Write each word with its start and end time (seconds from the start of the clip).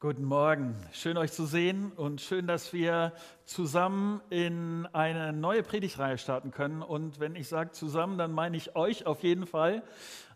Guten 0.00 0.22
Morgen, 0.22 0.76
schön 0.92 1.16
euch 1.16 1.32
zu 1.32 1.44
sehen 1.44 1.90
und 1.90 2.20
schön, 2.20 2.46
dass 2.46 2.72
wir 2.72 3.12
zusammen 3.46 4.20
in 4.30 4.86
eine 4.92 5.32
neue 5.32 5.64
Predigtreihe 5.64 6.18
starten 6.18 6.52
können. 6.52 6.82
Und 6.82 7.18
wenn 7.18 7.34
ich 7.34 7.48
sage 7.48 7.72
zusammen, 7.72 8.16
dann 8.16 8.30
meine 8.30 8.56
ich 8.56 8.76
euch 8.76 9.06
auf 9.06 9.24
jeden 9.24 9.44
Fall, 9.44 9.82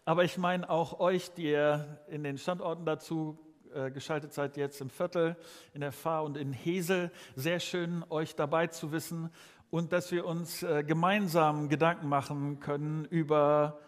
aber 0.05 0.24
ich 0.24 0.36
meine 0.36 0.69
auch 0.69 0.98
euch, 0.98 1.33
die 1.34 1.45
ihr 1.45 2.00
in 2.09 2.24
den 2.24 2.38
Standorten 2.38 2.84
dazu 2.84 3.38
äh, 3.72 3.92
geschaltet 3.92 4.33
seid, 4.33 4.56
jetzt 4.56 4.80
im 4.80 4.91
Viertel, 4.91 5.36
in 5.74 5.80
der 5.80 5.92
Fahr 5.92 6.24
und 6.24 6.36
in 6.36 6.52
Hesel. 6.52 7.12
Sehr 7.36 7.60
schön, 7.60 8.05
euch 8.10 8.34
dabei 8.34 8.66
zu 8.66 8.91
wissen 8.91 9.30
und 9.70 9.92
dass 9.92 10.10
wir 10.10 10.27
uns 10.27 10.64
äh, 10.64 10.83
gemeinsam 10.83 11.69
Gedanken 11.69 12.08
machen 12.08 12.58
können 12.58 13.05
über, 13.05 13.78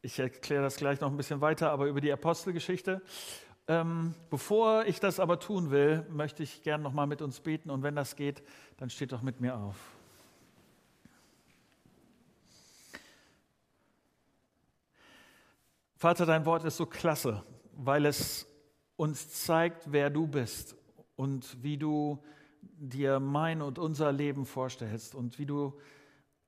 ich 0.00 0.18
erkläre 0.18 0.62
das 0.62 0.76
gleich 0.76 1.02
noch 1.02 1.10
ein 1.10 1.18
bisschen 1.18 1.42
weiter, 1.42 1.70
aber 1.70 1.84
über 1.84 2.00
die 2.00 2.14
Apostelgeschichte. 2.14 3.02
Ähm, 3.68 4.14
bevor 4.28 4.86
ich 4.86 4.98
das 4.98 5.20
aber 5.20 5.38
tun 5.38 5.70
will, 5.70 6.04
möchte 6.10 6.42
ich 6.42 6.62
gerne 6.62 6.82
noch 6.82 6.92
mal 6.92 7.06
mit 7.06 7.22
uns 7.22 7.40
beten 7.40 7.70
und 7.70 7.82
wenn 7.82 7.94
das 7.94 8.16
geht, 8.16 8.42
dann 8.76 8.90
steht 8.90 9.12
doch 9.12 9.22
mit 9.22 9.40
mir 9.40 9.56
auf. 9.56 9.76
Vater, 15.96 16.26
dein 16.26 16.44
Wort 16.44 16.64
ist 16.64 16.76
so 16.76 16.86
klasse, 16.86 17.44
weil 17.76 18.06
es 18.06 18.48
uns 18.96 19.30
zeigt, 19.44 19.92
wer 19.92 20.10
du 20.10 20.26
bist 20.26 20.74
und 21.14 21.62
wie 21.62 21.78
du 21.78 22.20
dir 22.60 23.20
mein 23.20 23.62
und 23.62 23.78
unser 23.78 24.10
Leben 24.10 24.44
vorstellst 24.44 25.14
und 25.14 25.38
wie 25.38 25.46
du 25.46 25.78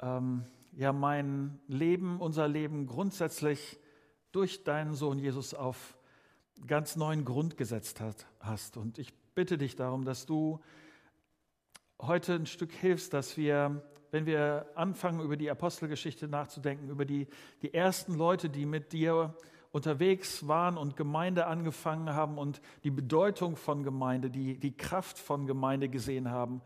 ähm, 0.01 0.45
ja 0.73 0.93
mein 0.93 1.61
Leben, 1.69 2.21
unser 2.21 2.49
Leben 2.49 2.87
grundsätzlich 2.87 3.79
durch 4.33 4.65
deinen 4.65 4.95
Sohn 4.95 5.21
Jesus 5.21 5.55
auf 5.55 5.97
ganz 6.67 6.97
neuen 6.97 7.25
Grund 7.25 7.57
gesetzt 7.57 8.01
hat, 8.01 8.27
hast. 8.41 8.77
Und 8.77 8.99
ich 8.99 9.13
bitte 9.35 9.59
dich 9.59 9.77
darum, 9.77 10.05
dass 10.05 10.27
du 10.27 10.61
heute 12.01 12.35
ein 12.35 12.47
Stück 12.47 12.73
hilfst, 12.73 13.13
dass 13.13 13.37
wir, 13.37 13.83
wenn 14.11 14.27
wir 14.27 14.67
anfangen, 14.75 15.21
über 15.21 15.37
die 15.37 15.51
Apostelgeschichte 15.51 16.29
nachzudenken, 16.29 16.89
über 16.89 17.05
die, 17.05 17.27
die 17.63 17.75
ersten 17.75 18.15
Leute, 18.15 18.49
die 18.49 18.67
mit 18.67 18.93
dir 18.93 19.35
unterwegs 19.73 20.47
waren 20.47 20.77
und 20.77 20.97
Gemeinde 20.97 21.47
angefangen 21.47 22.15
haben 22.15 22.39
und 22.39 22.61
die 22.85 22.93
Bedeutung 22.93 23.57
von 23.57 23.83
Gemeinde, 23.83 24.31
die, 24.31 24.59
die 24.59 24.77
Kraft 24.77 25.19
von 25.19 25.47
Gemeinde 25.47 25.89
gesehen 25.89 26.31
haben, 26.31 26.63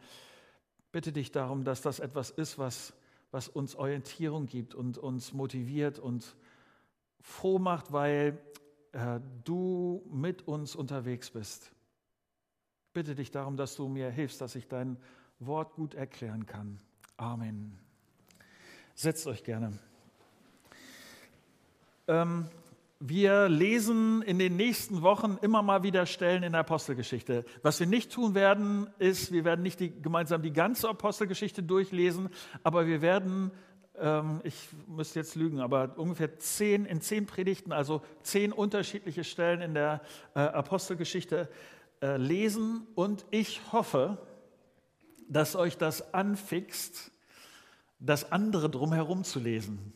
bitte 0.93 1.13
dich 1.13 1.33
darum, 1.33 1.65
dass 1.65 1.81
das 1.81 2.01
etwas 2.01 2.31
ist, 2.31 2.59
was, 2.59 2.93
was 3.31 3.49
uns 3.49 3.77
Orientierung 3.77 4.47
gibt 4.47 4.75
und 4.75 4.99
uns 4.99 5.33
motiviert 5.33 5.99
und 5.99 6.37
froh 7.21 7.59
macht, 7.59 7.93
weil 7.93 8.39
äh, 8.93 9.21
du 9.45 10.03
mit 10.11 10.47
uns 10.47 10.75
unterwegs 10.75 11.31
bist. 11.31 11.73
Bitte 12.93 13.15
dich 13.15 13.31
darum, 13.31 13.57
dass 13.57 13.77
du 13.77 13.89
mir 13.89 14.11
hilfst, 14.11 14.41
dass 14.41 14.55
ich 14.55 14.69
dein 14.69 14.97
Wort 15.39 15.75
gut 15.75 15.95
erklären 15.95 16.47
kann. 16.47 16.79
Amen. 17.17 17.79
Setzt 18.95 19.27
euch 19.27 19.45
gerne. 19.45 19.79
Ähm, 22.09 22.49
wir 23.01 23.49
lesen 23.49 24.23
in 24.23 24.41
den 24.41 24.57
nächsten 24.57 25.03
Wochen 25.03 25.39
immer 25.41 25.63
mal 25.63 25.85
wieder 25.85 26.05
Stellen 26.07 26.43
in 26.43 26.53
der 26.53 26.63
Apostelgeschichte. 26.63 27.45
Was 27.63 27.79
wir 27.79 27.87
nicht 27.87 28.11
tun 28.11 28.35
werden, 28.35 28.89
ist, 28.99 29.31
wir 29.31 29.45
werden 29.45 29.63
nicht 29.63 29.79
die, 29.79 29.91
gemeinsam 30.03 30.43
die 30.43 30.53
ganze 30.53 30.89
Apostelgeschichte 30.89 31.63
durchlesen, 31.63 32.29
aber 32.65 32.89
wir 32.89 33.01
werden 33.01 33.53
ähm, 34.01 34.41
ich 34.45 34.69
müsste 34.87 35.19
jetzt 35.19 35.35
lügen, 35.35 35.61
aber 35.61 35.99
ungefähr 35.99 36.39
zehn, 36.39 36.85
in 36.87 37.01
zehn 37.01 37.27
Predigten, 37.27 37.73
also 37.73 38.03
zehn 38.23 38.53
unterschiedliche 38.53 39.25
Stellen 39.25 39.61
in 39.61 39.75
der 39.75 40.01
äh, 40.35 40.41
Apostelgeschichte 40.41 41.49
äh, 42.01 42.17
lesen. 42.17 42.87
Und 42.95 43.27
ich 43.31 43.61
hoffe, 43.73 44.19
dass 45.29 45.57
euch 45.57 45.77
das 45.77 46.15
anfixt, 46.15 47.11
das 47.99 48.33
andere 48.33 48.71
drumherum 48.71 49.25
zu 49.25 49.41
lesen. 49.41 49.93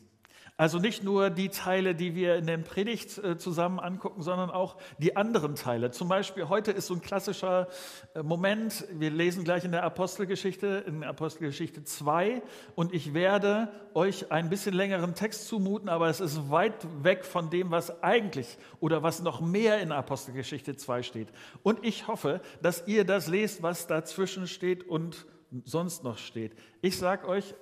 Also 0.55 0.77
nicht 0.77 1.03
nur 1.03 1.31
die 1.31 1.49
Teile, 1.49 1.95
die 1.95 2.13
wir 2.13 2.35
in 2.35 2.45
den 2.45 2.63
Predigt 2.63 3.17
äh, 3.17 3.37
zusammen 3.39 3.79
angucken, 3.79 4.21
sondern 4.21 4.51
auch 4.51 4.77
die 4.99 5.15
anderen 5.15 5.55
Teile. 5.55 5.89
Zum 5.89 6.07
Beispiel 6.09 6.47
heute 6.47 6.71
ist 6.71 6.85
so 6.85 6.93
ein 6.93 7.01
klassischer 7.01 7.67
äh, 8.13 8.21
Moment, 8.21 8.85
wir 8.91 9.09
lesen 9.09 9.43
gleich 9.43 9.65
in 9.65 9.71
der 9.71 9.83
Apostelgeschichte, 9.83 10.83
in 10.85 11.03
Apostelgeschichte 11.03 11.83
2 11.83 12.43
und 12.75 12.93
ich 12.93 13.15
werde 13.15 13.69
euch 13.95 14.31
ein 14.31 14.51
bisschen 14.51 14.75
längeren 14.75 15.15
Text 15.15 15.47
zumuten, 15.47 15.89
aber 15.89 16.07
es 16.09 16.19
ist 16.19 16.51
weit 16.51 16.85
weg 17.03 17.25
von 17.25 17.49
dem, 17.49 17.71
was 17.71 18.03
eigentlich 18.03 18.59
oder 18.79 19.01
was 19.01 19.23
noch 19.23 19.41
mehr 19.41 19.81
in 19.81 19.91
Apostelgeschichte 19.91 20.75
2 20.75 21.01
steht. 21.01 21.29
Und 21.63 21.83
ich 21.83 22.07
hoffe, 22.07 22.41
dass 22.61 22.87
ihr 22.87 23.05
das 23.05 23.27
lest, 23.27 23.63
was 23.63 23.87
dazwischen 23.87 24.47
steht 24.47 24.87
und 24.87 25.25
sonst 25.65 26.03
noch 26.03 26.19
steht. 26.19 26.53
Ich 26.81 26.97
sage 26.97 27.27
euch, 27.27 27.55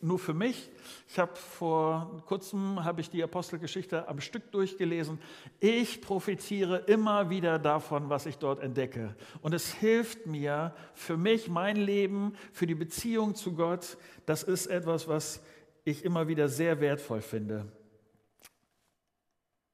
nur 0.00 0.18
für 0.18 0.34
mich. 0.34 0.70
Ich 1.08 1.18
habe 1.18 1.36
vor 1.36 2.22
kurzem 2.26 2.84
habe 2.84 3.00
ich 3.00 3.10
die 3.10 3.22
Apostelgeschichte 3.22 4.08
am 4.08 4.20
Stück 4.20 4.50
durchgelesen. 4.52 5.18
Ich 5.60 6.00
profitiere 6.00 6.78
immer 6.86 7.30
wieder 7.30 7.58
davon, 7.58 8.08
was 8.08 8.26
ich 8.26 8.38
dort 8.38 8.60
entdecke. 8.60 9.14
Und 9.42 9.52
es 9.54 9.72
hilft 9.72 10.26
mir 10.26 10.74
für 10.94 11.16
mich, 11.16 11.48
mein 11.48 11.76
Leben, 11.76 12.34
für 12.52 12.66
die 12.66 12.74
Beziehung 12.74 13.34
zu 13.34 13.54
Gott. 13.54 13.96
Das 14.26 14.42
ist 14.42 14.66
etwas, 14.66 15.08
was 15.08 15.42
ich 15.84 16.04
immer 16.04 16.28
wieder 16.28 16.48
sehr 16.48 16.80
wertvoll 16.80 17.20
finde. 17.20 17.66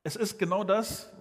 Es 0.03 0.17
ist 0.17 0.39
genau 0.39 0.65
das, 0.65 1.13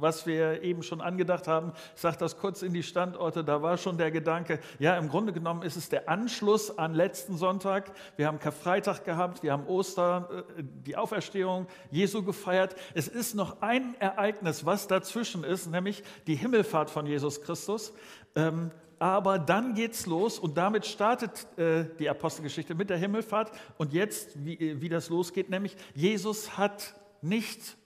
was 0.00 0.26
wir 0.26 0.62
eben 0.62 0.82
schon 0.82 1.00
angedacht 1.00 1.48
haben, 1.48 1.72
sage 1.94 2.16
das 2.18 2.38
kurz 2.38 2.62
in 2.62 2.72
die 2.72 2.82
Standorte, 2.82 3.44
da 3.44 3.62
war 3.62 3.76
schon 3.76 3.98
der 3.98 4.10
Gedanke, 4.10 4.60
ja, 4.78 4.96
im 4.96 5.08
Grunde 5.08 5.32
genommen 5.32 5.62
ist 5.62 5.76
es 5.76 5.88
der 5.88 6.08
Anschluss 6.08 6.76
an 6.78 6.94
letzten 6.94 7.36
Sonntag. 7.36 7.92
Wir 8.16 8.26
haben 8.26 8.38
Karfreitag 8.38 9.04
gehabt, 9.04 9.42
wir 9.42 9.52
haben 9.52 9.66
Ostern, 9.66 10.24
äh, 10.24 10.62
die 10.86 10.96
Auferstehung 10.96 11.66
Jesu 11.90 12.22
gefeiert. 12.22 12.76
Es 12.94 13.08
ist 13.08 13.34
noch 13.34 13.62
ein 13.62 13.94
Ereignis, 14.00 14.66
was 14.66 14.86
dazwischen 14.88 15.44
ist, 15.44 15.66
nämlich 15.66 16.02
die 16.26 16.36
Himmelfahrt 16.36 16.90
von 16.90 17.06
Jesus 17.06 17.42
Christus. 17.42 17.92
Ähm, 18.34 18.70
aber 18.98 19.38
dann 19.38 19.74
geht's 19.74 20.06
los 20.06 20.38
und 20.38 20.56
damit 20.56 20.86
startet 20.86 21.46
äh, 21.58 21.84
die 21.98 22.08
Apostelgeschichte 22.08 22.74
mit 22.74 22.88
der 22.88 22.96
Himmelfahrt. 22.96 23.52
Und 23.76 23.92
jetzt, 23.92 24.44
wie, 24.44 24.80
wie 24.80 24.88
das 24.88 25.10
losgeht, 25.10 25.50
nämlich 25.50 25.76
Jesus 25.94 26.56
hat 26.56 26.94
nicht 27.20 27.76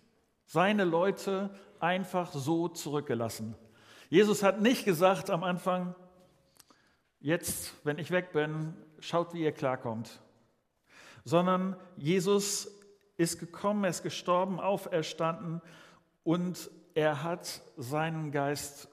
seine 0.47 0.85
Leute 0.85 1.51
einfach 1.81 2.33
so 2.33 2.69
zurückgelassen. 2.69 3.55
Jesus 4.09 4.43
hat 4.43 4.61
nicht 4.61 4.85
gesagt 4.85 5.31
am 5.31 5.45
Anfang, 5.45 5.95
jetzt, 7.21 7.75
wenn 7.85 7.99
ich 7.99 8.11
weg 8.11 8.33
bin, 8.33 8.75
schaut, 8.99 9.35
wie 9.35 9.43
ihr 9.43 9.53
klarkommt, 9.53 10.21
sondern 11.25 11.77
Jesus 11.97 12.71
ist 13.17 13.39
gekommen, 13.39 13.85
er 13.85 13.91
ist 13.91 14.03
gestorben, 14.03 14.59
auferstanden 14.61 15.61
und 16.25 16.71
er 16.95 17.23
hat 17.23 17.61
seinen 17.77 18.33
Geist 18.33 18.89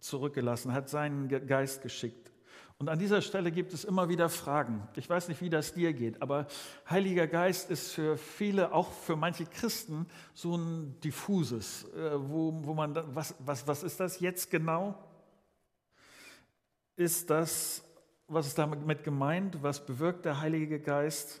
zurückgelassen, 0.00 0.72
hat 0.72 0.88
seinen 0.88 1.28
Geist 1.46 1.82
geschickt. 1.82 2.30
Und 2.78 2.90
an 2.90 2.98
dieser 2.98 3.22
Stelle 3.22 3.50
gibt 3.52 3.72
es 3.72 3.84
immer 3.84 4.10
wieder 4.10 4.28
Fragen. 4.28 4.86
Ich 4.96 5.08
weiß 5.08 5.28
nicht, 5.28 5.40
wie 5.40 5.48
das 5.48 5.72
dir 5.72 5.94
geht, 5.94 6.20
aber 6.20 6.46
Heiliger 6.90 7.26
Geist 7.26 7.70
ist 7.70 7.92
für 7.92 8.18
viele, 8.18 8.72
auch 8.72 8.92
für 8.92 9.16
manche 9.16 9.46
Christen, 9.46 10.06
so 10.34 10.56
ein 10.56 11.00
diffuses, 11.00 11.84
äh, 11.94 12.10
wo, 12.16 12.52
wo 12.62 12.74
man, 12.74 12.94
was, 13.14 13.34
was, 13.38 13.66
was 13.66 13.82
ist 13.82 13.98
das 13.98 14.20
jetzt 14.20 14.50
genau? 14.50 14.94
Ist 16.96 17.30
das, 17.30 17.82
was 18.28 18.46
ist 18.46 18.58
damit 18.58 19.04
gemeint? 19.04 19.62
Was 19.62 19.84
bewirkt 19.84 20.26
der 20.26 20.42
Heilige 20.42 20.78
Geist? 20.78 21.40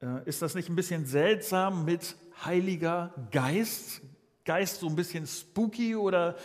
Äh, 0.00 0.28
ist 0.28 0.42
das 0.42 0.54
nicht 0.54 0.68
ein 0.68 0.76
bisschen 0.76 1.06
seltsam 1.06 1.84
mit 1.84 2.14
Heiliger 2.44 3.12
Geist? 3.32 4.00
Geist 4.44 4.78
so 4.78 4.86
ein 4.86 4.94
bisschen 4.94 5.26
spooky 5.26 5.96
oder 5.96 6.36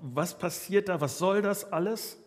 was 0.00 0.38
passiert 0.38 0.88
da? 0.88 1.02
Was 1.02 1.18
soll 1.18 1.42
das 1.42 1.70
alles? 1.70 2.18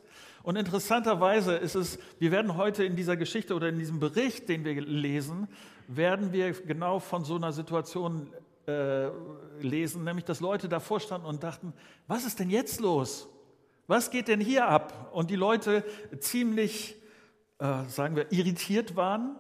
Und 0.44 0.56
interessanterweise 0.56 1.56
ist 1.56 1.76
es, 1.76 2.00
wir 2.20 2.32
werden 2.32 2.56
heute 2.56 2.84
in 2.84 2.96
dieser 2.96 3.18
Geschichte 3.18 3.54
oder 3.56 3.70
in 3.70 3.78
diesem 3.78 4.00
Bericht, 4.00 4.48
den 4.50 4.64
wir 4.64 4.82
lesen, 4.82 5.48
werden 5.88 6.32
wir 6.32 6.52
genau 6.52 7.00
von 7.00 7.24
so 7.24 7.36
einer 7.36 7.52
Situation 7.52 8.32
äh, 8.68 9.10
lesen, 9.62 10.04
nämlich 10.04 10.26
dass 10.26 10.40
Leute 10.40 10.70
davor 10.70 11.00
standen 11.00 11.28
und 11.28 11.44
dachten, 11.44 11.74
was 12.08 12.26
ist 12.26 12.40
denn 12.40 12.50
jetzt 12.50 12.80
los? 12.80 13.28
Was 13.88 14.12
geht 14.12 14.28
denn 14.28 14.40
hier 14.40 14.68
ab? 14.68 15.10
Und 15.14 15.32
die 15.32 15.36
Leute 15.36 15.84
ziemlich, 16.20 16.96
äh, 17.58 17.86
sagen 17.88 18.16
wir, 18.16 18.32
irritiert 18.32 18.96
waren. 18.96 19.36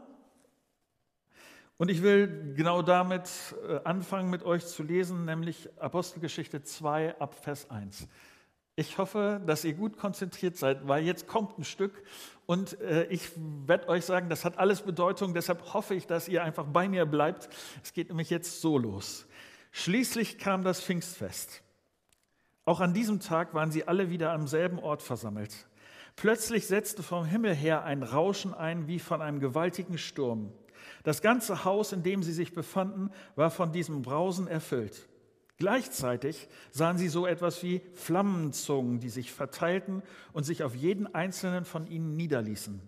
Und 1.77 1.89
ich 1.89 2.01
will 2.01 2.55
genau 2.55 2.81
damit 2.81 3.29
äh, 3.67 3.79
anfangen, 3.83 4.29
mit 4.29 4.43
euch 4.43 4.65
zu 4.65 4.83
lesen, 4.83 5.25
nämlich 5.25 5.69
Apostelgeschichte 5.79 6.63
2 6.63 7.19
ab 7.19 7.35
Vers 7.35 7.69
1. 7.69 8.07
Ich 8.79 8.97
hoffe, 8.97 9.41
dass 9.45 9.65
ihr 9.65 9.73
gut 9.73 9.97
konzentriert 9.97 10.55
seid, 10.55 10.87
weil 10.87 11.03
jetzt 11.03 11.27
kommt 11.27 11.59
ein 11.59 11.65
Stück 11.65 12.01
und 12.45 12.79
äh, 12.79 13.07
ich 13.07 13.29
werde 13.67 13.89
euch 13.89 14.05
sagen, 14.05 14.29
das 14.29 14.45
hat 14.45 14.57
alles 14.57 14.83
Bedeutung, 14.83 15.33
deshalb 15.33 15.73
hoffe 15.73 15.95
ich, 15.95 16.07
dass 16.07 16.29
ihr 16.29 16.45
einfach 16.45 16.65
bei 16.65 16.87
mir 16.87 17.05
bleibt. 17.05 17.49
Es 17.83 17.91
geht 17.91 18.07
nämlich 18.07 18.29
jetzt 18.29 18.61
so 18.61 18.77
los. 18.77 19.27
Schließlich 19.73 20.37
kam 20.37 20.63
das 20.63 20.81
Pfingstfest. 20.81 21.61
Auch 22.63 22.79
an 22.79 22.93
diesem 22.93 23.19
Tag 23.19 23.53
waren 23.53 23.69
sie 23.69 23.85
alle 23.85 24.11
wieder 24.11 24.31
am 24.31 24.47
selben 24.47 24.79
Ort 24.79 25.01
versammelt. 25.01 25.67
Plötzlich 26.15 26.65
setzte 26.65 27.03
vom 27.03 27.25
Himmel 27.25 27.53
her 27.53 27.83
ein 27.83 28.01
Rauschen 28.01 28.53
ein 28.53 28.87
wie 28.87 28.99
von 28.99 29.21
einem 29.21 29.41
gewaltigen 29.41 29.97
Sturm. 29.97 30.53
Das 31.03 31.21
ganze 31.21 31.65
Haus, 31.65 31.91
in 31.91 32.01
dem 32.01 32.23
sie 32.23 32.31
sich 32.31 32.53
befanden, 32.53 33.11
war 33.35 33.51
von 33.51 33.73
diesem 33.73 34.03
Brausen 34.03 34.47
erfüllt. 34.47 35.08
Gleichzeitig 35.59 36.47
sahen 36.71 36.97
sie 36.97 37.09
so 37.09 37.27
etwas 37.27 37.61
wie 37.63 37.81
Flammenzungen, 37.93 39.01
die 39.01 39.09
sich 39.09 39.33
verteilten 39.33 40.01
und 40.31 40.45
sich 40.45 40.63
auf 40.63 40.73
jeden 40.73 41.13
einzelnen 41.13 41.65
von 41.65 41.85
ihnen 41.85 42.15
niederließen. 42.15 42.81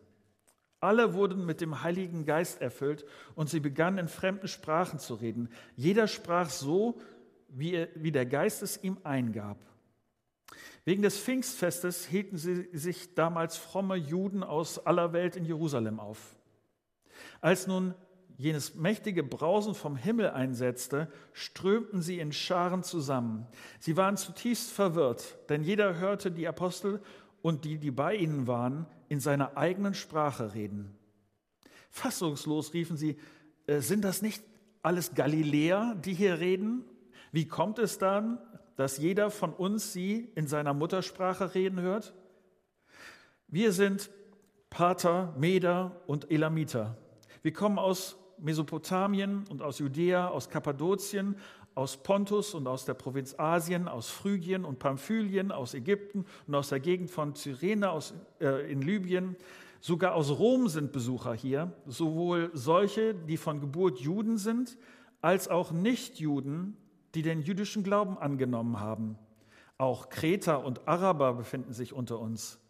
Alle 0.79 1.13
wurden 1.13 1.45
mit 1.45 1.59
dem 1.59 1.83
Heiligen 1.83 2.25
Geist 2.25 2.62
erfüllt 2.62 3.06
und 3.35 3.50
sie 3.50 3.59
begannen 3.59 3.97
in 3.97 4.07
fremden 4.07 4.47
Sprachen 4.47 5.00
zu 5.00 5.15
reden. 5.15 5.50
Jeder 5.75 6.07
sprach 6.07 6.50
so, 6.50 7.00
wie, 7.50 7.88
wie 7.95 8.13
der 8.13 8.25
Geist 8.25 8.63
es 8.63 8.81
ihm 8.81 8.97
eingab. 9.03 9.57
Wegen 10.85 11.03
des 11.03 11.19
Pfingstfestes 11.19 12.06
hielten 12.06 12.38
sie 12.38 12.69
sich 12.71 13.13
damals 13.13 13.57
fromme 13.57 13.95
Juden 13.95 14.44
aus 14.44 14.83
aller 14.83 15.12
Welt 15.12 15.35
in 15.35 15.45
Jerusalem 15.45 16.00
auf. 16.00 16.38
Als 17.41 17.68
nun 17.68 17.94
jenes 18.42 18.76
mächtige 18.76 19.24
Brausen 19.24 19.76
vom 19.76 19.96
Himmel 19.96 20.32
einsetzte, 20.32 21.08
strömten 21.32 22.02
sie 22.02 22.20
in 22.20 22.32
Scharen 22.32 22.84
zusammen. 22.84 23.46
Sie 23.80 23.98
waren 23.98 24.18
zutiefst 24.18 24.72
verwirrt, 24.72 25.38
denn 25.50 25.64
jeder 25.64 26.00
hörte 26.00 26.32
die 26.32 26.48
Apostel 26.48 27.02
und 27.44 27.66
die, 27.66 27.78
die 27.78 27.92
bei 27.92 28.16
ihnen 28.16 28.48
waren, 28.48 28.88
in 29.10 29.20
seiner 29.20 29.58
eigenen 29.58 29.94
Sprache 29.94 30.54
reden. 30.56 30.98
Fassungslos 31.90 32.74
riefen 32.74 32.98
sie, 32.98 33.18
äh, 33.68 33.80
sind 33.80 34.04
das 34.04 34.22
nicht 34.22 34.44
alles 34.82 35.14
Galiläer, 35.14 35.96
die 36.04 36.14
hier 36.14 36.40
reden? 36.40 36.84
Wie 37.32 37.48
kommt 37.48 37.78
es 37.78 38.00
dann, 38.00 38.40
dass 38.76 38.98
jeder 38.98 39.30
von 39.30 39.54
uns 39.54 39.94
sie 39.94 40.32
in 40.36 40.48
seiner 40.48 40.74
Muttersprache 40.74 41.54
reden 41.54 41.80
hört? 41.80 42.14
Wir 43.48 43.72
sind 43.72 44.10
Pater, 44.72 45.36
Meder 45.38 46.02
und 46.08 46.32
Elamiter. 46.32 46.98
Wir 47.44 47.54
kommen 47.54 47.78
aus 47.78 48.18
Mesopotamien 48.42 49.46
und 49.50 49.62
aus 49.62 49.80
Judäa, 49.80 50.28
aus 50.28 50.50
Kappadokien, 50.50 51.36
aus 51.76 51.98
Pontus 51.98 52.54
und 52.54 52.68
aus 52.68 52.86
der 52.86 52.94
Provinz 52.94 53.36
Asien, 53.38 53.88
aus 53.88 54.10
Phrygien 54.10 54.66
und 54.66 54.80
Pamphylien, 54.80 55.52
aus 55.52 55.74
Ägypten 55.74 56.26
und 56.48 56.56
aus 56.56 56.70
der 56.70 56.80
Gegend 56.80 57.10
von 57.10 57.36
Cyrene 57.36 57.90
aus, 57.90 58.14
äh, 58.40 58.72
in 58.72 58.82
Libyen. 58.82 59.36
Sogar 59.80 60.14
aus 60.14 60.30
Rom 60.30 60.68
sind 60.68 60.92
Besucher 60.92 61.34
hier, 61.34 61.74
sowohl 61.88 62.52
solche, 62.54 63.16
die 63.16 63.38
von 63.38 63.60
Geburt 63.60 64.00
Juden 64.00 64.38
sind, 64.38 64.78
als 65.22 65.48
auch 65.48 65.72
Nichtjuden, 65.72 66.78
die 67.16 67.22
den 67.22 67.42
jüdischen 67.42 67.84
Glauben 67.84 68.18
angenommen 68.18 68.80
haben. 68.80 69.18
Auch 69.78 70.10
Kreter 70.10 70.64
und 70.64 70.88
Araber 70.88 71.34
befinden 71.34 71.74
sich 71.74 71.94
unter 71.94 72.20
uns. 72.20 72.61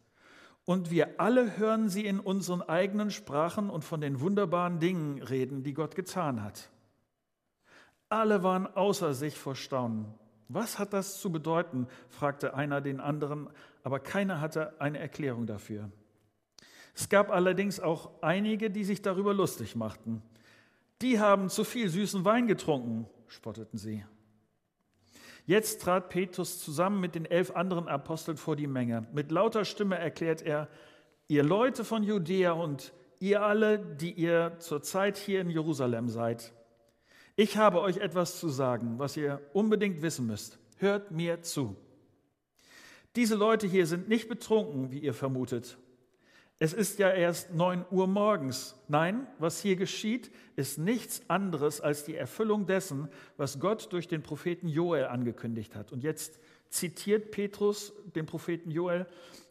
Und 0.65 0.91
wir 0.91 1.19
alle 1.19 1.57
hören 1.57 1.89
sie 1.89 2.05
in 2.05 2.19
unseren 2.19 2.61
eigenen 2.61 3.11
Sprachen 3.11 3.69
und 3.69 3.83
von 3.83 4.01
den 4.01 4.19
wunderbaren 4.19 4.79
Dingen 4.79 5.21
reden, 5.21 5.63
die 5.63 5.73
Gott 5.73 5.95
getan 5.95 6.43
hat. 6.43 6.69
Alle 8.09 8.43
waren 8.43 8.67
außer 8.67 9.13
sich 9.13 9.37
vor 9.37 9.55
Staunen. 9.55 10.13
Was 10.49 10.79
hat 10.79 10.93
das 10.93 11.19
zu 11.19 11.31
bedeuten? 11.31 11.87
fragte 12.09 12.53
einer 12.53 12.81
den 12.81 12.99
anderen, 12.99 13.49
aber 13.83 13.99
keiner 13.99 14.41
hatte 14.41 14.79
eine 14.81 14.99
Erklärung 14.99 15.47
dafür. 15.47 15.89
Es 16.93 17.07
gab 17.07 17.31
allerdings 17.31 17.79
auch 17.79 18.11
einige, 18.21 18.69
die 18.69 18.83
sich 18.83 19.01
darüber 19.01 19.33
lustig 19.33 19.75
machten. 19.75 20.21
Die 21.01 21.19
haben 21.19 21.49
zu 21.49 21.63
viel 21.63 21.89
süßen 21.89 22.25
Wein 22.25 22.47
getrunken, 22.47 23.07
spotteten 23.27 23.79
sie. 23.79 24.03
Jetzt 25.45 25.81
trat 25.81 26.09
Petrus 26.09 26.59
zusammen 26.59 26.99
mit 26.99 27.15
den 27.15 27.25
elf 27.25 27.51
anderen 27.51 27.87
Aposteln 27.87 28.37
vor 28.37 28.55
die 28.55 28.67
Menge. 28.67 29.07
Mit 29.13 29.31
lauter 29.31 29.65
Stimme 29.65 29.97
erklärt 29.97 30.41
er, 30.41 30.67
ihr 31.27 31.43
Leute 31.43 31.83
von 31.83 32.03
Judäa 32.03 32.51
und 32.51 32.93
ihr 33.19 33.41
alle, 33.41 33.79
die 33.79 34.11
ihr 34.11 34.55
zurzeit 34.59 35.17
hier 35.17 35.41
in 35.41 35.49
Jerusalem 35.49 36.09
seid, 36.09 36.53
ich 37.35 37.57
habe 37.57 37.81
euch 37.81 37.97
etwas 37.97 38.39
zu 38.39 38.49
sagen, 38.49 38.99
was 38.99 39.17
ihr 39.17 39.41
unbedingt 39.53 40.01
wissen 40.01 40.27
müsst. 40.27 40.59
Hört 40.77 41.11
mir 41.11 41.41
zu. 41.41 41.75
Diese 43.15 43.35
Leute 43.35 43.67
hier 43.67 43.87
sind 43.87 44.09
nicht 44.09 44.29
betrunken, 44.29 44.91
wie 44.91 44.99
ihr 44.99 45.13
vermutet. 45.13 45.77
Es 46.63 46.73
ist 46.73 46.99
ja 46.99 47.09
erst 47.09 47.55
neun 47.55 47.85
Uhr 47.89 48.05
morgens. 48.05 48.75
Nein, 48.87 49.25
was 49.39 49.63
hier 49.63 49.75
geschieht, 49.75 50.29
ist 50.55 50.77
nichts 50.77 51.23
anderes 51.27 51.81
als 51.81 52.03
die 52.03 52.13
Erfüllung 52.13 52.67
dessen, 52.67 53.09
was 53.35 53.59
Gott 53.59 53.91
durch 53.91 54.07
den 54.07 54.21
Propheten 54.21 54.67
Joel 54.67 55.05
angekündigt 55.05 55.73
hat. 55.75 55.91
Und 55.91 56.03
jetzt 56.03 56.39
zitiert 56.69 57.31
Petrus 57.31 57.93
den 58.13 58.27
Propheten 58.27 58.69
Joel, 58.69 59.07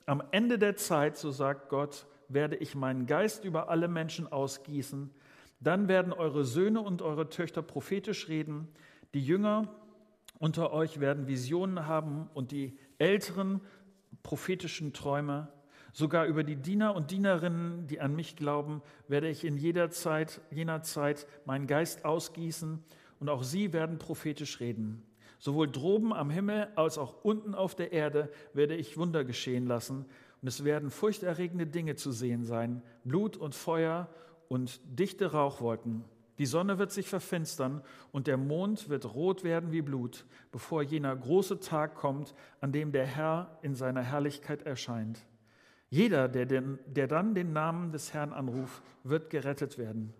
am 0.07 0.23
Ende 0.31 0.57
der 0.57 0.77
Zeit, 0.77 1.17
so 1.17 1.33
sagt 1.33 1.69
Gott, 1.69 2.07
werde 2.29 2.55
ich 2.55 2.77
meinen 2.77 3.07
Geist 3.07 3.45
über 3.45 3.71
alle 3.71 3.89
Menschen 3.89 4.31
ausgießen. 4.31 5.11
Dann 5.59 5.89
werden 5.89 6.13
eure 6.13 6.45
Söhne 6.45 6.81
und 6.81 7.03
eure 7.03 7.29
Töchter 7.29 7.61
prophetisch 7.61 8.29
reden. 8.29 8.69
Die 9.15 9.27
Jünger 9.27 9.75
unter 10.39 10.73
euch 10.73 11.01
werden 11.01 11.27
Visionen 11.27 11.89
haben 11.89 12.31
und 12.35 12.53
die 12.53 12.79
Älteren 12.99 13.63
prophetischen 14.23 14.93
Träume. 14.93 15.49
Sogar 15.93 16.27
über 16.27 16.45
die 16.45 16.57
Diener 16.57 16.95
und 16.95 17.11
Dienerinnen, 17.11 17.87
die 17.87 18.01
an 18.01 18.15
mich 18.15 18.37
glauben, 18.37 18.83
werde 19.09 19.29
ich 19.29 19.45
in 19.45 19.57
jeder 19.57 19.91
Zeit, 19.91 20.41
jener 20.51 20.83
Zeit 20.83 21.27
meinen 21.45 21.67
Geist 21.67 22.05
ausgießen 22.05 22.83
und 23.19 23.29
auch 23.29 23.43
sie 23.43 23.73
werden 23.73 23.99
prophetisch 23.99 24.61
reden. 24.61 25.03
Sowohl 25.39 25.71
droben 25.71 26.13
am 26.13 26.31
Himmel 26.31 26.69
als 26.77 26.99
auch 26.99 27.25
unten 27.25 27.55
auf 27.55 27.75
der 27.75 27.93
Erde 27.93 28.31
werde 28.53 28.77
ich 28.77 28.99
Wunder 28.99 29.25
geschehen 29.25 29.67
lassen 29.67 30.05
und 30.43 30.49
es 30.49 30.65
werden 30.65 30.91
furchterregende 30.91 31.67
Dinge 31.67 31.97
zu 31.97 32.13
sehen 32.13 32.45
sein, 32.45 32.83
Blut 33.05 33.37
und 33.37 33.55
Feuer 33.55 34.09
und 34.49 34.81
dichte 34.85 35.33
Rauchwolken. 35.33 36.05
Die 36.39 36.47
Sonne 36.47 36.79
wird 36.79 36.91
sich 36.91 37.09
verfinstern 37.09 37.83
und 38.13 38.27
der 38.27 38.39
Mond 38.39 38.89
wird 38.89 39.15
rot 39.15 39.45
werden 39.45 39.73
wie 39.73 39.83
Blut, 39.83 40.25
bevor 40.53 40.83
jener 40.83 41.15
große 41.15 41.61
Tag 41.61 41.95
kommt, 41.95 42.35
an 42.61 42.73
dem 42.73 42.93
der 42.93 43.05
Herr 43.05 43.59
in 43.61 43.75
seiner 43.75 44.03
Herrlichkeit 44.03 44.63
erscheint. 44.63 45.21
Jeder, 45.91 46.29
der, 46.29 46.47
den, 46.47 46.79
der 46.87 47.09
dann 47.09 47.35
den 47.35 47.53
Namen 47.53 47.91
des 47.91 48.15
Herrn 48.15 48.33
anruft, 48.33 48.81
wird 49.03 49.29
gerettet 49.29 49.77
werden. 49.77 50.15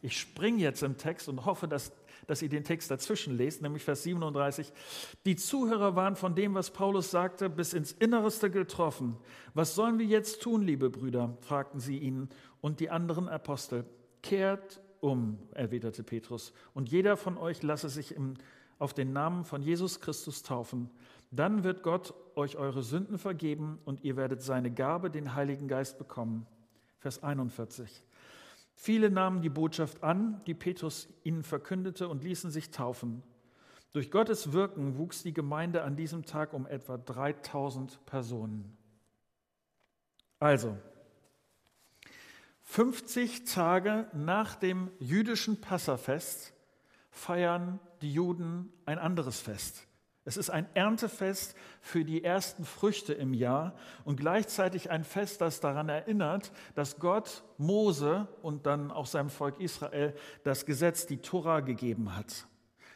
Ich 0.00 0.18
springe 0.18 0.62
jetzt 0.62 0.82
im 0.82 0.96
Text 0.96 1.28
und 1.28 1.44
hoffe, 1.44 1.68
dass, 1.68 1.92
dass 2.26 2.40
ihr 2.40 2.48
den 2.48 2.64
Text 2.64 2.90
dazwischen 2.90 3.36
lest, 3.36 3.60
nämlich 3.60 3.84
Vers 3.84 4.04
37. 4.04 4.72
Die 5.26 5.36
Zuhörer 5.36 5.96
waren 5.96 6.16
von 6.16 6.34
dem, 6.34 6.54
was 6.54 6.70
Paulus 6.70 7.10
sagte, 7.10 7.50
bis 7.50 7.74
ins 7.74 7.92
Innerste 7.92 8.50
getroffen. 8.50 9.16
Was 9.52 9.74
sollen 9.74 9.98
wir 9.98 10.06
jetzt 10.06 10.42
tun, 10.42 10.62
liebe 10.62 10.88
Brüder? 10.88 11.36
fragten 11.40 11.80
sie 11.80 11.98
ihn 11.98 12.28
und 12.62 12.80
die 12.80 12.88
anderen 12.88 13.28
Apostel. 13.28 13.84
Kehrt 14.22 14.80
um, 15.00 15.38
erwiderte 15.52 16.02
Petrus, 16.02 16.52
und 16.72 16.88
jeder 16.88 17.16
von 17.16 17.36
euch 17.36 17.62
lasse 17.62 17.88
sich 17.88 18.14
im, 18.14 18.34
auf 18.78 18.94
den 18.94 19.12
Namen 19.12 19.44
von 19.44 19.62
Jesus 19.62 20.00
Christus 20.00 20.42
taufen 20.42 20.90
dann 21.30 21.64
wird 21.64 21.82
Gott 21.82 22.14
euch 22.34 22.56
eure 22.56 22.82
Sünden 22.82 23.18
vergeben 23.18 23.78
und 23.84 24.04
ihr 24.04 24.16
werdet 24.16 24.42
seine 24.42 24.70
Gabe, 24.70 25.10
den 25.10 25.34
Heiligen 25.34 25.68
Geist, 25.68 25.98
bekommen. 25.98 26.46
Vers 26.98 27.22
41. 27.22 28.02
Viele 28.74 29.10
nahmen 29.10 29.42
die 29.42 29.48
Botschaft 29.48 30.02
an, 30.02 30.40
die 30.46 30.54
Petrus 30.54 31.08
ihnen 31.24 31.42
verkündete, 31.42 32.08
und 32.08 32.22
ließen 32.22 32.50
sich 32.50 32.70
taufen. 32.70 33.22
Durch 33.92 34.10
Gottes 34.10 34.52
Wirken 34.52 34.98
wuchs 34.98 35.22
die 35.22 35.32
Gemeinde 35.32 35.82
an 35.82 35.96
diesem 35.96 36.26
Tag 36.26 36.52
um 36.52 36.66
etwa 36.66 36.98
3000 36.98 38.04
Personen. 38.04 38.76
Also, 40.38 40.76
50 42.64 43.44
Tage 43.44 44.08
nach 44.12 44.56
dem 44.56 44.90
jüdischen 44.98 45.60
Passafest 45.60 46.52
feiern 47.10 47.80
die 48.02 48.12
Juden 48.12 48.72
ein 48.84 48.98
anderes 48.98 49.40
Fest. 49.40 49.86
Es 50.26 50.36
ist 50.36 50.50
ein 50.50 50.66
Erntefest 50.74 51.54
für 51.80 52.04
die 52.04 52.24
ersten 52.24 52.64
Früchte 52.64 53.12
im 53.12 53.32
Jahr 53.32 53.76
und 54.04 54.18
gleichzeitig 54.18 54.90
ein 54.90 55.04
Fest, 55.04 55.40
das 55.40 55.60
daran 55.60 55.88
erinnert, 55.88 56.50
dass 56.74 56.98
Gott 56.98 57.44
Mose 57.58 58.26
und 58.42 58.66
dann 58.66 58.90
auch 58.90 59.06
seinem 59.06 59.30
Volk 59.30 59.60
Israel 59.60 60.14
das 60.42 60.66
Gesetz, 60.66 61.06
die 61.06 61.18
Tora, 61.18 61.60
gegeben 61.60 62.16
hat. 62.16 62.48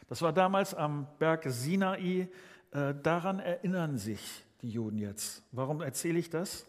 Das 0.09 0.21
war 0.21 0.33
damals 0.33 0.73
am 0.73 1.07
Berg 1.19 1.45
Sinai. 1.47 2.27
Äh, 2.71 2.95
daran 3.01 3.39
erinnern 3.39 3.97
sich 3.97 4.43
die 4.61 4.69
Juden 4.69 4.97
jetzt. 4.97 5.41
Warum 5.53 5.81
erzähle 5.81 6.19
ich 6.19 6.29
das? 6.29 6.65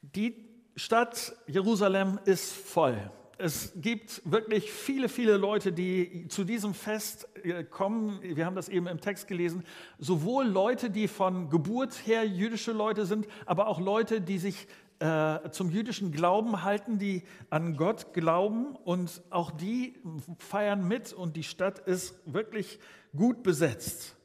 Die 0.00 0.48
Stadt 0.76 1.36
Jerusalem 1.46 2.18
ist 2.24 2.54
voll 2.54 3.10
es 3.38 3.72
gibt 3.76 4.22
wirklich 4.24 4.72
viele, 4.72 5.08
viele 5.08 5.36
Leute, 5.36 5.72
die 5.72 6.26
zu 6.28 6.44
diesem 6.44 6.72
Fest 6.72 7.28
äh, 7.44 7.64
kommen. 7.64 8.20
Wir 8.22 8.46
haben 8.46 8.56
das 8.56 8.68
eben 8.68 8.86
im 8.86 9.00
Text 9.00 9.28
gelesen. 9.28 9.64
Sowohl 9.98 10.46
Leute, 10.46 10.90
die 10.90 11.06
von 11.06 11.50
Geburt 11.50 12.06
her 12.06 12.26
jüdische 12.26 12.72
Leute 12.72 13.04
sind, 13.04 13.26
aber 13.44 13.66
auch 13.66 13.78
Leute, 13.78 14.20
die 14.20 14.38
sich 14.38 14.66
äh, 15.00 15.50
zum 15.50 15.70
jüdischen 15.70 16.12
Glauben 16.12 16.62
halten, 16.62 16.98
die 16.98 17.24
an 17.50 17.76
Gott 17.76 18.14
glauben. 18.14 18.74
Und 18.74 19.22
auch 19.28 19.50
die 19.50 20.00
feiern 20.38 20.88
mit 20.88 21.12
und 21.12 21.36
die 21.36 21.44
Stadt 21.44 21.78
ist 21.80 22.14
wirklich 22.24 22.78
gut 23.14 23.42
besetzt. 23.42 24.16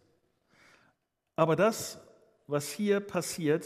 Aber 1.35 1.57
das, 1.57 1.99
was 2.47 2.71
hier 2.71 3.01
passiert, 3.01 3.65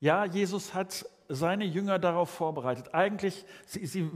ja, 0.00 0.24
Jesus 0.24 0.74
hat 0.74 1.06
seine 1.28 1.64
Jünger 1.64 1.98
darauf 1.98 2.30
vorbereitet. 2.30 2.94
Eigentlich, 2.94 3.44
sie, 3.66 3.86
sie 3.86 4.10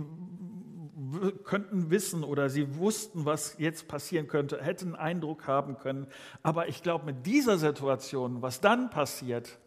könnten 1.44 1.90
wissen 1.90 2.24
oder 2.24 2.48
sie 2.48 2.76
wussten, 2.76 3.24
was 3.24 3.56
jetzt 3.58 3.88
passieren 3.88 4.28
könnte, 4.28 4.62
hätten 4.62 4.94
Eindruck 4.94 5.46
haben 5.46 5.78
können. 5.78 6.06
Aber 6.42 6.68
ich 6.68 6.82
glaube, 6.82 7.06
mit 7.06 7.26
dieser 7.26 7.58
Situation, 7.58 8.42
was 8.42 8.60
dann 8.60 8.90
passiert, 8.90 9.58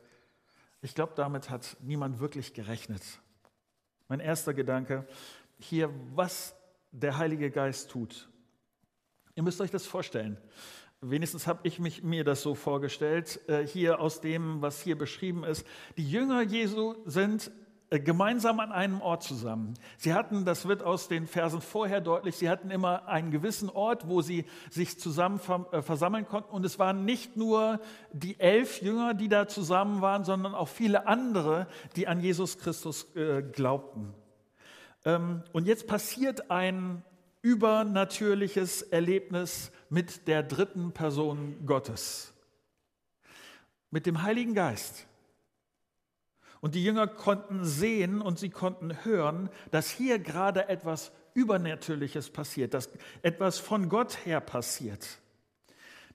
ich 0.82 0.96
glaube, 0.96 1.14
damit 1.16 1.50
hat 1.50 1.78
niemand 1.82 2.20
wirklich 2.20 2.54
gerechnet. 2.54 3.02
Mein 4.08 4.20
erster 4.20 4.54
Gedanke 4.54 5.08
hier, 5.60 5.90
was 6.14 6.56
der 6.92 7.18
Heilige 7.18 7.50
Geist 7.52 7.90
tut. 7.90 8.30
Ihr 9.36 9.44
müsst 9.44 9.62
euch 9.62 9.72
das 9.72 9.86
vorstellen. 9.86 10.38
Wenigstens 11.06 11.48
habe 11.48 11.60
ich 11.64 11.80
mich, 11.80 12.02
mir 12.02 12.24
das 12.24 12.42
so 12.42 12.56
vorgestellt, 12.56 13.42
äh, 13.48 13.68
hier 13.68 14.00
aus 14.00 14.22
dem, 14.22 14.62
was 14.62 14.82
hier 14.82 14.98
beschrieben 14.98 15.44
ist. 15.44 15.68
Die 15.98 16.10
Jünger 16.10 16.42
Jesu 16.42 16.96
sind 17.06 17.52
äh, 17.90 18.00
gemeinsam 18.00 18.62
an 18.62 18.72
einem 18.72 19.02
Ort 19.02 19.22
zusammen. 19.22 19.74
Sie 19.98 20.14
hatten, 20.14 20.46
das 20.46 20.66
wird 20.66 20.82
aus 20.82 21.10
den 21.10 21.28
Versen 21.28 21.60
vorher 21.60 22.00
deutlich, 22.00 22.38
sie 22.38 22.50
hatten 22.50 22.72
immer 22.72 23.10
einen 23.10 23.32
gewissen 23.32 23.70
Ort, 23.70 24.08
wo 24.08 24.22
sie 24.22 24.46
sich 24.70 24.98
zusammen 24.98 25.42
äh, 25.74 25.82
versammeln 25.82 26.26
konnten. 26.26 26.54
Und 26.54 26.66
es 26.66 26.80
waren 26.80 27.04
nicht 27.04 27.36
nur 27.36 27.82
die 28.14 28.40
elf 28.40 28.82
Jünger, 28.82 29.14
die 29.14 29.28
da 29.28 29.50
zusammen 29.50 30.00
waren, 30.02 30.24
sondern 30.24 30.56
auch 30.56 30.70
viele 30.70 31.06
andere, 31.06 31.68
die 31.98 32.08
an 32.08 32.22
Jesus 32.22 32.60
Christus 32.60 33.08
glaubten. 33.52 34.14
Ähm, 35.04 35.44
und 35.52 35.68
jetzt 35.68 35.86
passiert 35.86 36.50
ein 36.50 37.04
übernatürliches 37.44 38.82
Erlebnis 38.82 39.72
mit 39.90 40.28
der 40.28 40.42
dritten 40.42 40.94
Person 40.94 41.64
Gottes, 41.68 42.34
mit 43.92 44.08
dem 44.08 44.24
Heiligen 44.24 44.56
Geist. 44.56 45.06
Und 46.62 46.74
die 46.74 46.84
Jünger 46.84 47.08
konnten 47.08 47.66
sehen 47.66 48.22
und 48.22 48.40
sie 48.40 48.50
konnten 48.50 49.04
hören, 49.04 49.50
dass 49.70 49.92
hier 49.92 50.18
gerade 50.18 50.70
etwas 50.70 51.12
Übernatürliches 51.34 52.30
passiert, 52.30 52.74
dass 52.74 52.90
etwas 53.22 53.60
von 53.60 53.90
Gott 53.90 54.26
her 54.26 54.40
passiert. 54.40 55.20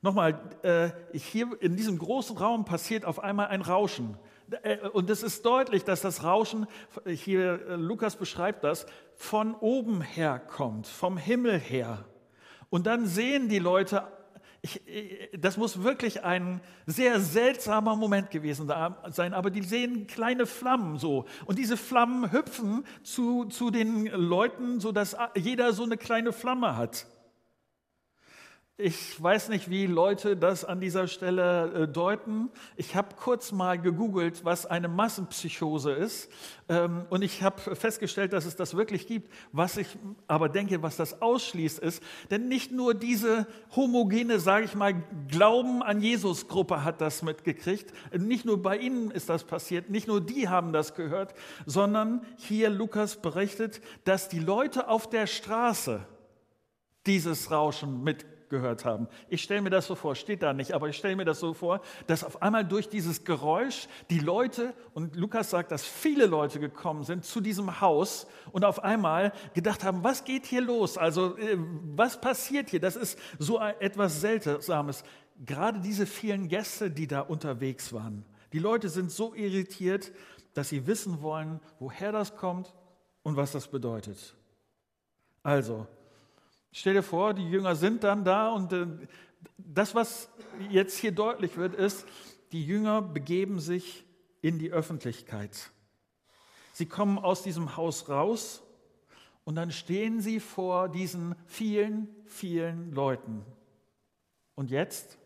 Nochmal, 0.00 0.40
äh, 0.62 0.90
hier 1.12 1.60
in 1.60 1.76
diesem 1.76 1.98
großen 1.98 2.38
Raum 2.38 2.64
passiert 2.64 3.04
auf 3.04 3.18
einmal 3.18 3.48
ein 3.48 3.60
Rauschen. 3.60 4.16
Äh, 4.62 4.78
und 4.88 5.10
es 5.10 5.22
ist 5.22 5.44
deutlich, 5.44 5.84
dass 5.84 6.00
das 6.00 6.22
Rauschen, 6.22 6.66
hier 7.04 7.66
äh, 7.68 7.74
Lukas 7.74 8.16
beschreibt 8.16 8.64
das, 8.64 8.86
von 9.18 9.54
oben 9.56 10.00
her 10.00 10.38
kommt, 10.38 10.86
vom 10.86 11.18
Himmel 11.18 11.58
her. 11.58 12.04
Und 12.70 12.86
dann 12.86 13.06
sehen 13.06 13.48
die 13.48 13.58
Leute, 13.58 14.04
ich, 14.62 14.80
das 15.38 15.56
muss 15.56 15.82
wirklich 15.82 16.24
ein 16.24 16.60
sehr 16.86 17.20
seltsamer 17.20 17.94
Moment 17.96 18.30
gewesen 18.30 18.70
sein, 19.10 19.34
aber 19.34 19.50
die 19.50 19.62
sehen 19.62 20.06
kleine 20.06 20.46
Flammen 20.46 20.98
so. 20.98 21.26
Und 21.46 21.58
diese 21.58 21.76
Flammen 21.76 22.32
hüpfen 22.32 22.84
zu, 23.02 23.44
zu 23.46 23.70
den 23.70 24.06
Leuten, 24.06 24.80
sodass 24.80 25.16
jeder 25.36 25.72
so 25.72 25.84
eine 25.84 25.96
kleine 25.96 26.32
Flamme 26.32 26.76
hat. 26.76 27.06
Ich 28.80 29.20
weiß 29.20 29.48
nicht, 29.48 29.70
wie 29.70 29.86
Leute 29.86 30.36
das 30.36 30.64
an 30.64 30.80
dieser 30.80 31.08
Stelle 31.08 31.72
äh, 31.72 31.88
deuten. 31.88 32.48
Ich 32.76 32.94
habe 32.94 33.08
kurz 33.16 33.50
mal 33.50 33.76
gegoogelt, 33.76 34.44
was 34.44 34.66
eine 34.66 34.86
Massenpsychose 34.86 35.90
ist. 35.90 36.30
Ähm, 36.68 37.04
und 37.10 37.22
ich 37.22 37.42
habe 37.42 37.74
festgestellt, 37.74 38.32
dass 38.32 38.44
es 38.44 38.54
das 38.54 38.76
wirklich 38.76 39.08
gibt. 39.08 39.34
Was 39.50 39.78
ich 39.78 39.98
aber 40.28 40.48
denke, 40.48 40.80
was 40.80 40.96
das 40.96 41.20
ausschließt, 41.20 41.80
ist, 41.80 42.00
denn 42.30 42.46
nicht 42.46 42.70
nur 42.70 42.94
diese 42.94 43.48
homogene, 43.74 44.38
sage 44.38 44.66
ich 44.66 44.76
mal, 44.76 44.94
Glauben 45.26 45.82
an 45.82 46.00
Jesus-Gruppe 46.00 46.84
hat 46.84 47.00
das 47.00 47.22
mitgekriegt. 47.22 47.92
Nicht 48.16 48.44
nur 48.44 48.62
bei 48.62 48.76
ihnen 48.76 49.10
ist 49.10 49.28
das 49.28 49.42
passiert. 49.42 49.90
Nicht 49.90 50.06
nur 50.06 50.20
die 50.20 50.48
haben 50.48 50.72
das 50.72 50.94
gehört, 50.94 51.34
sondern 51.66 52.24
hier 52.36 52.70
Lukas 52.70 53.16
berichtet, 53.16 53.80
dass 54.04 54.28
die 54.28 54.38
Leute 54.38 54.86
auf 54.88 55.10
der 55.10 55.26
Straße 55.26 56.06
dieses 57.06 57.50
Rauschen 57.50 58.04
mitgekriegt 58.04 58.37
gehört 58.48 58.84
haben. 58.84 59.08
Ich 59.28 59.42
stelle 59.42 59.62
mir 59.62 59.70
das 59.70 59.86
so 59.86 59.94
vor, 59.94 60.14
steht 60.14 60.42
da 60.42 60.52
nicht, 60.52 60.72
aber 60.72 60.88
ich 60.88 60.96
stelle 60.96 61.16
mir 61.16 61.24
das 61.24 61.40
so 61.40 61.54
vor, 61.54 61.80
dass 62.06 62.24
auf 62.24 62.42
einmal 62.42 62.64
durch 62.64 62.88
dieses 62.88 63.24
Geräusch 63.24 63.88
die 64.10 64.18
Leute, 64.18 64.74
und 64.94 65.16
Lukas 65.16 65.50
sagt, 65.50 65.70
dass 65.72 65.84
viele 65.84 66.26
Leute 66.26 66.60
gekommen 66.60 67.04
sind 67.04 67.24
zu 67.24 67.40
diesem 67.40 67.80
Haus 67.80 68.26
und 68.52 68.64
auf 68.64 68.82
einmal 68.82 69.32
gedacht 69.54 69.84
haben, 69.84 70.04
was 70.04 70.24
geht 70.24 70.46
hier 70.46 70.60
los? 70.60 70.98
Also 70.98 71.36
äh, 71.36 71.56
was 71.96 72.20
passiert 72.20 72.70
hier? 72.70 72.80
Das 72.80 72.96
ist 72.96 73.18
so 73.38 73.60
etwas 73.60 74.20
Seltsames. 74.20 75.04
Gerade 75.44 75.80
diese 75.80 76.06
vielen 76.06 76.48
Gäste, 76.48 76.90
die 76.90 77.06
da 77.06 77.20
unterwegs 77.20 77.92
waren. 77.92 78.24
Die 78.52 78.58
Leute 78.58 78.88
sind 78.88 79.10
so 79.10 79.34
irritiert, 79.34 80.12
dass 80.54 80.70
sie 80.70 80.86
wissen 80.86 81.22
wollen, 81.22 81.60
woher 81.78 82.12
das 82.12 82.34
kommt 82.36 82.74
und 83.22 83.36
was 83.36 83.52
das 83.52 83.68
bedeutet. 83.68 84.34
Also, 85.42 85.86
Stell 86.72 86.94
dir 86.94 87.02
vor, 87.02 87.34
die 87.34 87.48
Jünger 87.48 87.74
sind 87.74 88.04
dann 88.04 88.24
da 88.24 88.50
und 88.50 88.72
äh, 88.72 88.86
das, 89.56 89.94
was 89.94 90.30
jetzt 90.70 90.98
hier 90.98 91.12
deutlich 91.12 91.56
wird, 91.56 91.74
ist, 91.74 92.06
die 92.52 92.64
Jünger 92.64 93.02
begeben 93.02 93.60
sich 93.60 94.04
in 94.40 94.58
die 94.58 94.70
Öffentlichkeit. 94.70 95.70
Sie 96.72 96.86
kommen 96.86 97.18
aus 97.18 97.42
diesem 97.42 97.76
Haus 97.76 98.08
raus 98.08 98.62
und 99.44 99.56
dann 99.56 99.72
stehen 99.72 100.20
sie 100.20 100.40
vor 100.40 100.88
diesen 100.88 101.34
vielen, 101.46 102.08
vielen 102.26 102.92
Leuten. 102.92 103.44
Und 104.54 104.70
jetzt? 104.70 105.18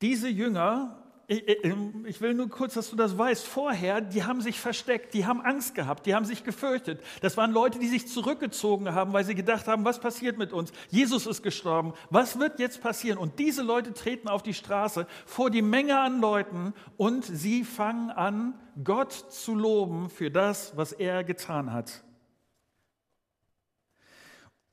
Diese 0.00 0.28
Jünger 0.28 1.09
ich 1.32 2.20
will 2.20 2.34
nur 2.34 2.48
kurz, 2.48 2.74
dass 2.74 2.90
du 2.90 2.96
das 2.96 3.16
weißt. 3.16 3.46
Vorher, 3.46 4.00
die 4.00 4.24
haben 4.24 4.40
sich 4.40 4.58
versteckt, 4.58 5.14
die 5.14 5.26
haben 5.26 5.40
Angst 5.40 5.76
gehabt, 5.76 6.06
die 6.06 6.16
haben 6.16 6.24
sich 6.24 6.42
gefürchtet. 6.42 7.00
Das 7.20 7.36
waren 7.36 7.52
Leute, 7.52 7.78
die 7.78 7.86
sich 7.86 8.08
zurückgezogen 8.08 8.92
haben, 8.94 9.12
weil 9.12 9.24
sie 9.24 9.36
gedacht 9.36 9.68
haben, 9.68 9.84
was 9.84 10.00
passiert 10.00 10.38
mit 10.38 10.52
uns? 10.52 10.72
Jesus 10.88 11.28
ist 11.28 11.44
gestorben. 11.44 11.92
Was 12.10 12.40
wird 12.40 12.58
jetzt 12.58 12.80
passieren? 12.80 13.16
Und 13.16 13.38
diese 13.38 13.62
Leute 13.62 13.92
treten 13.92 14.26
auf 14.26 14.42
die 14.42 14.54
Straße 14.54 15.06
vor 15.24 15.50
die 15.50 15.62
Menge 15.62 16.00
an 16.00 16.20
Leuten 16.20 16.74
und 16.96 17.24
sie 17.24 17.62
fangen 17.62 18.10
an, 18.10 18.58
Gott 18.82 19.12
zu 19.12 19.54
loben 19.54 20.10
für 20.10 20.32
das, 20.32 20.76
was 20.76 20.90
er 20.90 21.22
getan 21.22 21.72
hat. 21.72 22.02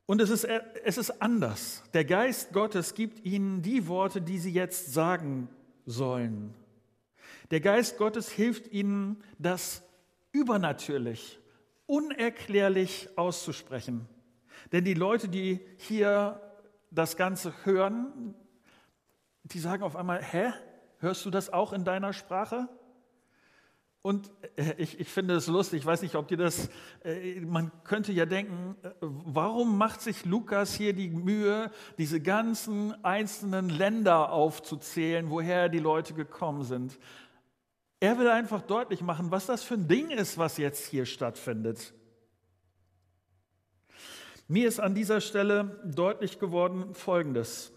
Und 0.07 0.21
es 0.21 0.31
ist, 0.31 0.45
es 0.45 0.97
ist 0.97 1.21
anders. 1.21 1.83
Der 1.93 2.05
Geist 2.05 2.51
Gottes 2.51 2.95
gibt 2.95 3.23
ihnen 3.25 3.61
die 3.61 3.87
Worte, 3.87 4.21
die 4.21 4.39
sie 4.39 4.53
jetzt 4.53 4.91
sagen 4.91 5.49
sollen. 5.87 6.53
Der 7.49 7.61
Geist 7.61 7.97
Gottes 7.97 8.29
hilft 8.29 8.67
ihnen, 8.67 9.23
das 9.39 9.81
übernatürlich, 10.31 11.39
unerklärlich 11.87 13.09
auszusprechen. 13.15 14.07
Denn 14.71 14.83
die 14.83 14.93
Leute, 14.93 15.29
die 15.29 15.61
hier 15.77 16.41
das 16.91 17.17
Ganze 17.17 17.53
hören, 17.63 18.35
die 19.43 19.59
sagen 19.59 19.83
auf 19.83 19.95
einmal, 19.95 20.21
hä, 20.21 20.51
hörst 20.99 21.25
du 21.25 21.31
das 21.31 21.51
auch 21.51 21.73
in 21.73 21.85
deiner 21.85 22.13
Sprache? 22.13 22.67
Und 24.01 24.31
äh, 24.55 24.73
ich, 24.77 24.99
ich 24.99 25.09
finde 25.09 25.35
es 25.35 25.47
lustig, 25.47 25.79
ich 25.79 25.85
weiß 25.85 26.01
nicht, 26.01 26.15
ob 26.15 26.27
dir 26.27 26.37
das, 26.37 26.69
äh, 27.03 27.41
man 27.41 27.71
könnte 27.83 28.11
ja 28.11 28.25
denken, 28.25 28.75
äh, 28.83 28.89
warum 29.01 29.77
macht 29.77 30.01
sich 30.01 30.25
Lukas 30.25 30.73
hier 30.73 30.93
die 30.93 31.09
Mühe, 31.09 31.71
diese 31.97 32.21
ganzen 32.21 32.93
einzelnen 33.03 33.69
Länder 33.69 34.31
aufzuzählen, 34.31 35.29
woher 35.29 35.69
die 35.69 35.79
Leute 35.79 36.13
gekommen 36.13 36.63
sind? 36.63 36.97
Er 37.99 38.19
will 38.19 38.29
einfach 38.29 38.61
deutlich 38.61 39.01
machen, 39.01 39.31
was 39.31 39.47
das 39.47 39.63
für 39.63 39.73
ein 39.73 39.87
Ding 39.87 40.11
ist, 40.11 40.37
was 40.37 40.57
jetzt 40.57 40.87
hier 40.87 41.05
stattfindet. 41.05 41.93
Mir 44.47 44.67
ist 44.67 44.79
an 44.79 44.95
dieser 44.95 45.19
Stelle 45.19 45.81
deutlich 45.83 46.39
geworden 46.39 46.93
Folgendes. 46.93 47.73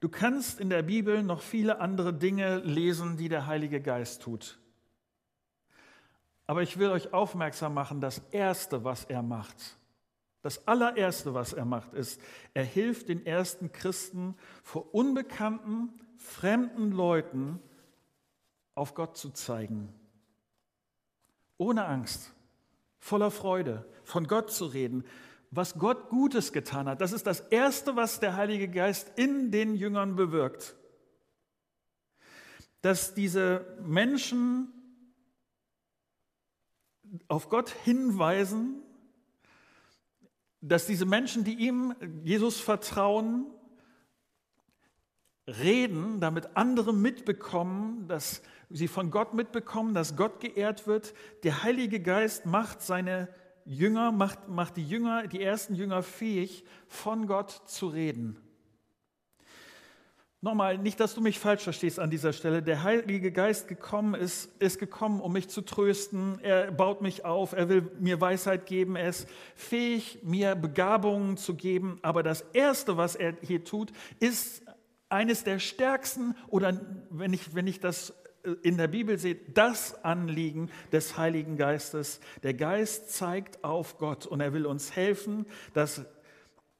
Du 0.00 0.08
kannst 0.08 0.60
in 0.60 0.68
der 0.68 0.82
Bibel 0.82 1.22
noch 1.22 1.40
viele 1.40 1.80
andere 1.80 2.12
Dinge 2.12 2.58
lesen, 2.58 3.16
die 3.16 3.28
der 3.28 3.46
Heilige 3.46 3.80
Geist 3.80 4.22
tut. 4.22 4.58
Aber 6.46 6.62
ich 6.62 6.78
will 6.78 6.90
euch 6.90 7.12
aufmerksam 7.12 7.74
machen, 7.74 8.00
das 8.00 8.18
Erste, 8.30 8.84
was 8.84 9.04
er 9.04 9.22
macht, 9.22 9.78
das 10.42 10.68
allererste, 10.68 11.34
was 11.34 11.52
er 11.52 11.64
macht, 11.64 11.92
ist, 11.92 12.20
er 12.54 12.62
hilft 12.62 13.08
den 13.08 13.26
ersten 13.26 13.72
Christen 13.72 14.36
vor 14.62 14.94
unbekannten, 14.94 15.88
fremden 16.18 16.92
Leuten 16.92 17.60
auf 18.74 18.94
Gott 18.94 19.16
zu 19.16 19.30
zeigen. 19.30 19.92
Ohne 21.58 21.86
Angst, 21.86 22.32
voller 22.98 23.30
Freude, 23.30 23.84
von 24.04 24.28
Gott 24.28 24.52
zu 24.52 24.66
reden, 24.66 25.04
was 25.50 25.78
Gott 25.78 26.08
Gutes 26.08 26.52
getan 26.52 26.88
hat. 26.88 27.00
Das 27.00 27.12
ist 27.12 27.26
das 27.26 27.40
Erste, 27.40 27.96
was 27.96 28.20
der 28.20 28.36
Heilige 28.36 28.68
Geist 28.68 29.12
in 29.16 29.50
den 29.50 29.74
Jüngern 29.74 30.16
bewirkt. 30.16 30.76
Dass 32.82 33.14
diese 33.14 33.78
Menschen 33.82 34.72
auf 37.28 37.48
Gott 37.48 37.70
hinweisen, 37.70 38.82
dass 40.60 40.86
diese 40.86 41.06
Menschen, 41.06 41.44
die 41.44 41.54
ihm, 41.54 41.94
Jesus 42.24 42.60
vertrauen, 42.60 43.46
reden, 45.46 46.20
damit 46.20 46.56
andere 46.56 46.92
mitbekommen, 46.92 48.08
dass 48.08 48.42
sie 48.68 48.88
von 48.88 49.10
Gott 49.10 49.32
mitbekommen, 49.34 49.94
dass 49.94 50.16
Gott 50.16 50.40
geehrt 50.40 50.86
wird. 50.86 51.14
Der 51.44 51.62
Heilige 51.62 52.00
Geist 52.00 52.46
macht 52.46 52.82
seine 52.82 53.28
Jünger, 53.66 54.12
macht, 54.12 54.48
macht 54.48 54.76
die 54.76 54.86
Jünger, 54.86 55.26
die 55.26 55.42
ersten 55.42 55.74
Jünger 55.74 56.02
fähig, 56.02 56.64
von 56.86 57.26
Gott 57.26 57.50
zu 57.66 57.88
reden. 57.88 58.40
Nochmal, 60.40 60.78
nicht, 60.78 61.00
dass 61.00 61.14
du 61.14 61.20
mich 61.20 61.40
falsch 61.40 61.64
verstehst 61.64 61.98
an 61.98 62.08
dieser 62.08 62.32
Stelle. 62.32 62.62
Der 62.62 62.84
Heilige 62.84 63.32
Geist 63.32 63.66
gekommen 63.66 64.14
ist, 64.14 64.50
ist 64.62 64.78
gekommen, 64.78 65.20
um 65.20 65.32
mich 65.32 65.48
zu 65.48 65.62
trösten. 65.62 66.38
Er 66.40 66.70
baut 66.70 67.02
mich 67.02 67.24
auf. 67.24 67.52
Er 67.52 67.68
will 67.68 67.90
mir 67.98 68.20
Weisheit 68.20 68.66
geben. 68.66 68.94
Er 68.94 69.08
ist 69.08 69.28
fähig, 69.56 70.20
mir 70.22 70.54
Begabungen 70.54 71.36
zu 71.36 71.54
geben. 71.54 71.98
Aber 72.02 72.22
das 72.22 72.42
Erste, 72.52 72.96
was 72.96 73.16
er 73.16 73.34
hier 73.42 73.64
tut, 73.64 73.90
ist 74.20 74.62
eines 75.08 75.42
der 75.42 75.58
stärksten 75.58 76.36
oder 76.48 76.80
wenn 77.10 77.32
ich, 77.32 77.54
wenn 77.54 77.66
ich 77.66 77.80
das 77.80 78.14
in 78.62 78.76
der 78.76 78.88
Bibel 78.88 79.18
seht, 79.18 79.56
das 79.56 80.04
Anliegen 80.04 80.70
des 80.92 81.16
Heiligen 81.16 81.56
Geistes. 81.56 82.20
Der 82.42 82.54
Geist 82.54 83.10
zeigt 83.10 83.64
auf 83.64 83.98
Gott 83.98 84.26
und 84.26 84.40
er 84.40 84.52
will 84.52 84.66
uns 84.66 84.94
helfen, 84.94 85.46
dass 85.74 86.04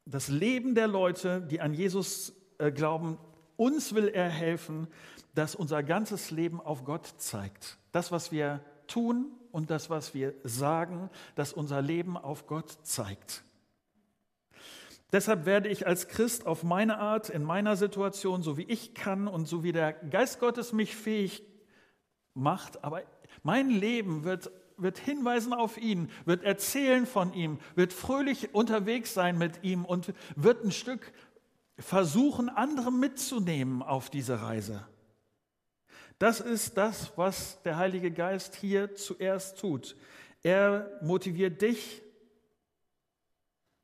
das 0.05 0.29
Leben 0.29 0.75
der 0.75 0.87
Leute, 0.87 1.41
die 1.41 1.61
an 1.61 1.75
Jesus 1.75 2.33
äh, 2.59 2.71
glauben, 2.71 3.19
uns 3.57 3.95
will 3.95 4.09
er 4.09 4.29
helfen, 4.29 4.87
dass 5.35 5.55
unser 5.55 5.83
ganzes 5.83 6.31
Leben 6.31 6.61
auf 6.61 6.85
Gott 6.85 7.07
zeigt. 7.19 7.79
Das, 7.93 8.13
was 8.13 8.31
wir 8.31 8.61
tun 8.87 9.27
und 9.51 9.71
das, 9.71 9.91
was 9.91 10.15
wir 10.15 10.35
sagen, 10.45 11.11
dass 11.35 11.53
unser 11.53 11.83
Leben 11.83 12.17
auf 12.17 12.47
Gott 12.47 12.71
zeigt. 12.83 13.43
Deshalb 15.13 15.47
werde 15.47 15.69
ich 15.69 15.87
als 15.87 16.09
Christ 16.09 16.47
auf 16.47 16.63
meine 16.63 16.99
Art, 16.99 17.31
in 17.31 17.45
meiner 17.45 17.77
Situation, 17.77 18.43
so 18.43 18.57
wie 18.57 18.65
ich 18.65 18.95
kann 18.95 19.29
und 19.29 19.47
so 19.47 19.63
wie 19.63 19.73
der 19.73 19.93
Geist 19.93 20.41
Gottes 20.41 20.73
mich 20.73 20.97
fähig 20.97 21.43
macht, 22.37 22.85
aber 22.85 23.03
mein 23.43 23.71
Leben 23.71 24.25
wird, 24.25 24.51
wird 24.77 24.99
hinweisen 24.99 25.53
auf 25.53 25.79
ihn, 25.79 26.11
wird 26.25 26.45
erzählen 26.45 27.07
von 27.07 27.33
ihm, 27.33 27.59
wird 27.75 27.93
fröhlich 27.93 28.55
unterwegs 28.55 29.15
sein 29.15 29.39
mit 29.39 29.63
ihm 29.63 29.85
und 29.85 30.13
wird 30.37 30.65
ein 30.65 30.73
Stück 30.73 31.13
versuchen, 31.79 32.49
andere 32.49 32.93
mitzunehmen 32.93 33.83
auf 33.83 34.11
diese 34.11 34.43
Reise. 34.43 34.87
Das 36.19 36.41
ist 36.41 36.79
das, 36.79 37.13
was 37.17 37.63
der 37.63 37.77
Heilige 37.77 38.11
Geist 38.11 38.55
hier 38.55 38.95
zuerst 38.95 39.59
tut. 39.59 39.97
Er 40.43 40.99
motiviert 41.03 41.61
dich 41.61 42.03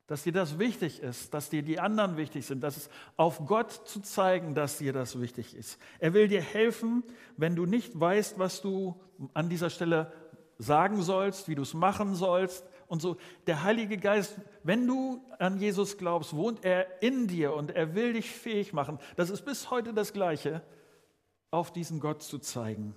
dass 0.07 0.23
dir 0.23 0.33
das 0.33 0.59
wichtig 0.59 1.01
ist, 1.01 1.33
dass 1.33 1.49
dir 1.49 1.63
die 1.63 1.79
anderen 1.79 2.17
wichtig 2.17 2.45
sind, 2.45 2.61
dass 2.61 2.77
es 2.77 2.89
auf 3.15 3.45
Gott 3.45 3.71
zu 3.71 4.01
zeigen, 4.01 4.53
dass 4.53 4.77
dir 4.77 4.91
das 4.91 5.19
wichtig 5.19 5.55
ist. 5.55 5.79
Er 5.99 6.13
will 6.13 6.27
dir 6.27 6.41
helfen, 6.41 7.03
wenn 7.37 7.55
du 7.55 7.65
nicht 7.65 7.97
weißt, 7.97 8.37
was 8.37 8.61
du 8.61 8.99
an 9.33 9.49
dieser 9.49 9.69
Stelle 9.69 10.11
sagen 10.57 11.01
sollst, 11.01 11.47
wie 11.47 11.55
du 11.55 11.61
es 11.61 11.73
machen 11.73 12.15
sollst 12.15 12.65
und 12.87 13.01
so. 13.01 13.17
Der 13.47 13.63
Heilige 13.63 13.97
Geist, 13.97 14.35
wenn 14.63 14.85
du 14.85 15.21
an 15.39 15.57
Jesus 15.57 15.97
glaubst, 15.97 16.35
wohnt 16.35 16.63
er 16.65 17.01
in 17.01 17.27
dir 17.27 17.53
und 17.53 17.71
er 17.71 17.95
will 17.95 18.13
dich 18.13 18.29
fähig 18.29 18.73
machen. 18.73 18.99
Das 19.15 19.29
ist 19.29 19.45
bis 19.45 19.71
heute 19.71 19.93
das 19.93 20.13
Gleiche, 20.13 20.61
auf 21.49 21.71
diesen 21.71 21.99
Gott 21.99 22.23
zu 22.23 22.39
zeigen. 22.39 22.95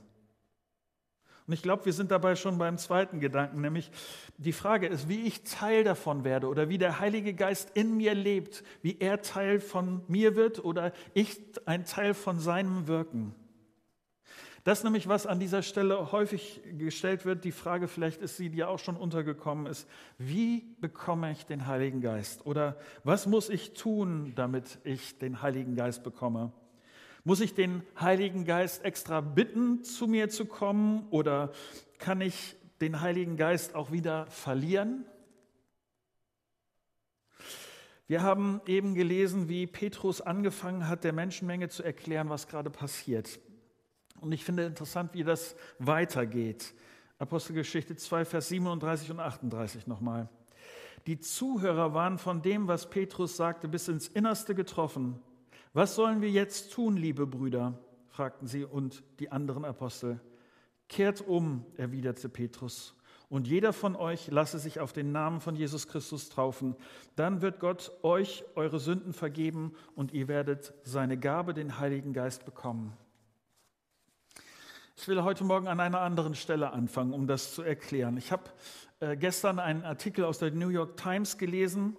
Und 1.47 1.53
ich 1.55 1.63
glaube, 1.63 1.85
wir 1.85 1.93
sind 1.93 2.11
dabei 2.11 2.35
schon 2.35 2.59
beim 2.59 2.77
zweiten 2.77 3.21
Gedanken, 3.21 3.61
nämlich 3.61 3.91
die 4.37 4.53
Frage 4.53 4.89
ist, 4.89 5.09
wie 5.09 5.23
ich 5.23 5.45
Teil 5.45 5.85
davon 5.85 6.25
werde 6.25 6.49
oder 6.49 6.69
wie 6.69 6.79
der 6.79 6.99
Heilige 6.99 7.35
Geist 7.35 7.71
in 7.75 7.97
mir 7.97 8.15
lebt, 8.15 8.65
wie 8.83 8.97
er 8.99 9.23
Teil 9.23 9.61
von 9.61 10.03
mir 10.09 10.35
wird 10.35 10.65
oder 10.65 10.93
ich 11.15 11.41
ein 11.65 11.85
Teil 11.85 12.15
von 12.15 12.41
seinem 12.41 12.89
Wirken. 12.89 13.35
Das 14.65 14.83
nämlich, 14.83 15.07
was 15.07 15.29
an 15.29 15.39
dieser 15.39 15.63
Stelle 15.63 16.11
häufig 16.11 16.61
gestellt 16.77 17.25
wird, 17.25 17.45
die 17.45 17.53
Frage, 17.53 17.87
vielleicht 17.87 18.21
ist 18.21 18.37
sie 18.37 18.51
dir 18.51 18.69
auch 18.69 18.81
schon 18.81 18.97
untergekommen, 18.97 19.67
ist, 19.67 19.89
wie 20.19 20.75
bekomme 20.81 21.31
ich 21.31 21.47
den 21.47 21.69
Heiligen 21.69 22.01
Geist? 22.01 22.45
Oder 22.45 22.77
was 23.05 23.29
muss 23.29 23.49
ich 23.49 23.75
tun, 23.75 24.33
damit 24.35 24.81
ich 24.83 25.19
den 25.19 25.41
Heiligen 25.41 25.77
Geist 25.77 26.03
bekomme? 26.03 26.51
Muss 27.27 27.41
ich 27.41 27.55
den 27.55 27.83
Heiligen 28.01 28.45
Geist 28.45 28.85
extra 28.85 29.21
bitten, 29.21 29.83
zu 29.83 30.07
mir 30.07 30.29
zu 30.29 30.45
kommen 30.45 31.09
oder 31.11 31.51
kann 31.99 32.21
ich 32.21 32.55
den 32.81 33.01
Heiligen 33.01 33.37
Geist 33.37 33.75
auch 33.75 33.91
wieder 33.91 34.27
verlieren? 34.27 35.05
Wir 38.07 38.23
haben 38.23 38.61
eben 38.67 38.95
gelesen, 38.95 39.49
wie 39.49 39.67
Petrus 39.67 40.21
angefangen 40.21 40.87
hat, 40.87 41.03
der 41.03 41.13
Menschenmenge 41.13 41.69
zu 41.69 41.83
erklären, 41.83 42.29
was 42.31 42.47
gerade 42.47 42.71
passiert. 42.71 43.41
Und 44.21 44.31
ich 44.31 44.45
finde 44.45 44.65
interessant, 44.65 45.13
wie 45.13 45.25
das 45.25 45.57
weitergeht. 45.81 46.75
Apostelgeschichte 47.19 47.97
2, 47.97 48.25
Vers 48.25 48.51
37 48.51 49.11
und 49.11 49.19
38 49.19 49.89
nochmal. 49.89 50.29
Die 51.09 51.19
Zuhörer 51.19 51.93
waren 51.93 52.19
von 52.19 52.41
dem, 52.41 52.69
was 52.69 52.89
Petrus 52.89 53.37
sagte, 53.37 53.67
bis 53.67 53.89
ins 53.89 54.07
Innerste 54.07 54.55
getroffen. 54.55 55.21
Was 55.77 55.95
sollen 55.95 56.23
wir 56.23 56.31
jetzt 56.31 56.73
tun, 56.73 56.97
liebe 56.97 57.27
Brüder? 57.27 57.75
fragten 58.09 58.47
sie 58.47 58.65
und 58.65 59.05
die 59.21 59.31
anderen 59.31 59.67
Apostel. 59.67 60.23
Kehrt 60.89 61.21
um, 61.21 61.67
erwiderte 61.77 62.31
Petrus, 62.31 62.95
und 63.29 63.47
jeder 63.47 63.75
von 63.75 63.95
euch 63.95 64.31
lasse 64.31 64.59
sich 64.59 64.81
auf 64.81 64.95
den 64.95 65.13
Namen 65.13 65.39
von 65.43 65.55
Jesus 65.55 65.87
Christus 65.87 66.31
taufen. 66.31 66.77
Dann 67.15 67.43
wird 67.43 67.61
Gott 67.61 67.93
euch 68.03 68.43
eure 68.55 68.81
Sünden 68.81 69.13
vergeben 69.13 69.75
und 69.95 70.15
ihr 70.15 70.29
werdet 70.29 70.73
seine 70.83 71.19
Gabe, 71.19 71.53
den 71.53 71.79
Heiligen 71.79 72.15
Geist, 72.15 72.47
bekommen. 72.47 72.97
Ich 74.97 75.07
will 75.09 75.23
heute 75.25 75.45
Morgen 75.45 75.69
an 75.69 75.81
einer 75.81 76.01
anderen 76.01 76.35
Stelle 76.37 76.73
anfangen, 76.73 77.13
um 77.13 77.27
das 77.27 77.55
zu 77.55 77.61
erklären. 77.61 78.17
Ich 78.17 78.33
habe 78.33 78.45
äh, 79.01 79.15
gestern 79.15 79.59
einen 79.59 79.85
Artikel 79.85 80.25
aus 80.25 80.39
der 80.39 80.53
New 80.53 80.71
York 80.71 80.97
Times 80.97 81.37
gelesen 81.37 81.99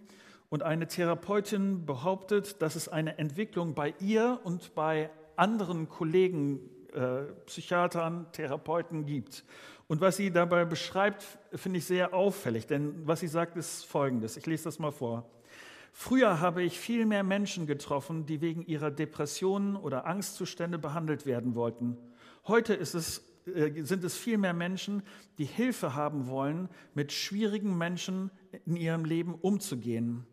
und 0.49 0.63
eine 0.63 0.87
Therapeutin 0.87 1.85
behauptet, 1.85 2.61
dass 2.61 2.75
es 2.75 2.87
eine 2.87 3.17
Entwicklung 3.17 3.73
bei 3.73 3.93
ihr 3.99 4.39
und 4.43 4.73
bei 4.75 5.09
anderen 5.35 5.89
Kollegen, 5.89 6.59
äh, 6.93 7.23
Psychiatern, 7.45 8.27
Therapeuten 8.31 9.05
gibt. 9.05 9.43
Und 9.87 10.01
was 10.01 10.17
sie 10.17 10.31
dabei 10.31 10.65
beschreibt, 10.65 11.23
finde 11.53 11.79
ich 11.79 11.85
sehr 11.85 12.13
auffällig, 12.13 12.67
denn 12.67 13.07
was 13.07 13.21
sie 13.21 13.27
sagt, 13.27 13.55
ist 13.55 13.85
Folgendes. 13.85 14.35
Ich 14.37 14.45
lese 14.45 14.65
das 14.65 14.79
mal 14.79 14.91
vor. 14.91 15.29
Früher 15.93 16.41
habe 16.41 16.61
ich 16.61 16.77
viel 16.77 17.05
mehr 17.05 17.23
Menschen 17.23 17.65
getroffen, 17.65 18.25
die 18.25 18.41
wegen 18.41 18.65
ihrer 18.65 18.91
Depressionen 18.91 19.75
oder 19.75 20.05
Angstzustände 20.05 20.77
behandelt 20.77 21.25
werden 21.25 21.55
wollten. 21.55 21.97
Heute 22.45 22.73
es, 22.75 23.23
äh, 23.45 23.83
sind 23.83 24.03
es 24.03 24.15
viel 24.15 24.37
mehr 24.37 24.53
Menschen, 24.53 25.03
die 25.37 25.45
Hilfe 25.45 25.95
haben 25.95 26.27
wollen, 26.27 26.69
mit 26.93 27.11
schwierigen 27.11 27.77
Menschen 27.77 28.29
in 28.65 28.75
ihrem 28.75 29.05
Leben 29.05 29.35
umzugehen. 29.35 30.25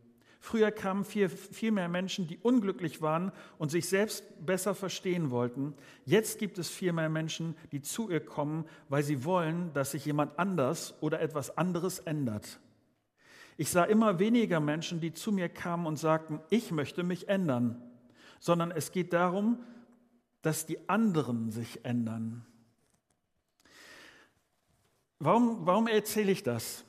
Früher 0.44 0.70
kamen 0.70 1.06
viel, 1.06 1.30
viel 1.30 1.72
mehr 1.72 1.88
Menschen, 1.88 2.26
die 2.26 2.36
unglücklich 2.36 3.00
waren 3.00 3.32
und 3.56 3.70
sich 3.70 3.88
selbst 3.88 4.44
besser 4.44 4.74
verstehen 4.74 5.30
wollten. 5.30 5.72
Jetzt 6.04 6.38
gibt 6.38 6.58
es 6.58 6.68
viel 6.68 6.92
mehr 6.92 7.08
Menschen, 7.08 7.56
die 7.72 7.80
zu 7.80 8.10
ihr 8.10 8.20
kommen, 8.20 8.66
weil 8.90 9.02
sie 9.02 9.24
wollen, 9.24 9.72
dass 9.72 9.92
sich 9.92 10.04
jemand 10.04 10.38
anders 10.38 11.00
oder 11.00 11.22
etwas 11.22 11.56
anderes 11.56 11.98
ändert. 12.00 12.60
Ich 13.56 13.70
sah 13.70 13.84
immer 13.84 14.18
weniger 14.18 14.60
Menschen, 14.60 15.00
die 15.00 15.14
zu 15.14 15.32
mir 15.32 15.48
kamen 15.48 15.86
und 15.86 15.96
sagten, 15.96 16.40
ich 16.50 16.72
möchte 16.72 17.04
mich 17.04 17.30
ändern, 17.30 17.80
sondern 18.38 18.70
es 18.70 18.92
geht 18.92 19.14
darum, 19.14 19.64
dass 20.42 20.66
die 20.66 20.90
anderen 20.90 21.52
sich 21.52 21.86
ändern. 21.86 22.44
Warum, 25.20 25.64
warum 25.64 25.86
erzähle 25.86 26.32
ich 26.32 26.42
das? 26.42 26.84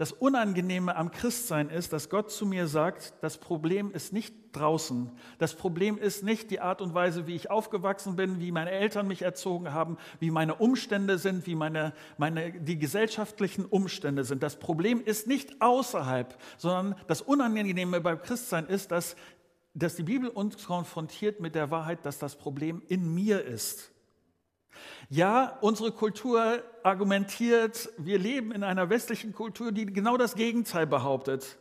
Das 0.00 0.12
Unangenehme 0.12 0.96
am 0.96 1.10
Christsein 1.10 1.68
ist, 1.68 1.92
dass 1.92 2.08
Gott 2.08 2.30
zu 2.30 2.46
mir 2.46 2.68
sagt, 2.68 3.12
das 3.20 3.36
Problem 3.36 3.92
ist 3.92 4.14
nicht 4.14 4.34
draußen. 4.52 5.12
Das 5.36 5.54
Problem 5.54 5.98
ist 5.98 6.24
nicht 6.24 6.50
die 6.50 6.60
Art 6.60 6.80
und 6.80 6.94
Weise, 6.94 7.26
wie 7.26 7.34
ich 7.34 7.50
aufgewachsen 7.50 8.16
bin, 8.16 8.40
wie 8.40 8.50
meine 8.50 8.70
Eltern 8.70 9.06
mich 9.06 9.20
erzogen 9.20 9.74
haben, 9.74 9.98
wie 10.18 10.30
meine 10.30 10.54
Umstände 10.54 11.18
sind, 11.18 11.46
wie 11.46 11.54
meine, 11.54 11.92
meine, 12.16 12.50
die 12.50 12.78
gesellschaftlichen 12.78 13.66
Umstände 13.66 14.24
sind. 14.24 14.42
Das 14.42 14.58
Problem 14.58 15.04
ist 15.04 15.26
nicht 15.26 15.60
außerhalb, 15.60 16.34
sondern 16.56 16.98
das 17.06 17.20
Unangenehme 17.20 18.00
beim 18.00 18.22
Christsein 18.22 18.68
ist, 18.68 18.92
dass, 18.92 19.16
dass 19.74 19.96
die 19.96 20.04
Bibel 20.04 20.30
uns 20.30 20.64
konfrontiert 20.64 21.40
mit 21.40 21.54
der 21.54 21.70
Wahrheit, 21.70 22.06
dass 22.06 22.18
das 22.18 22.36
Problem 22.36 22.80
in 22.88 23.14
mir 23.14 23.44
ist. 23.44 23.92
Ja, 25.08 25.58
unsere 25.60 25.92
Kultur 25.92 26.62
argumentiert, 26.82 27.90
wir 27.98 28.18
leben 28.18 28.52
in 28.52 28.62
einer 28.62 28.90
westlichen 28.90 29.32
Kultur, 29.32 29.72
die 29.72 29.86
genau 29.86 30.16
das 30.16 30.34
Gegenteil 30.34 30.86
behauptet. 30.86 31.58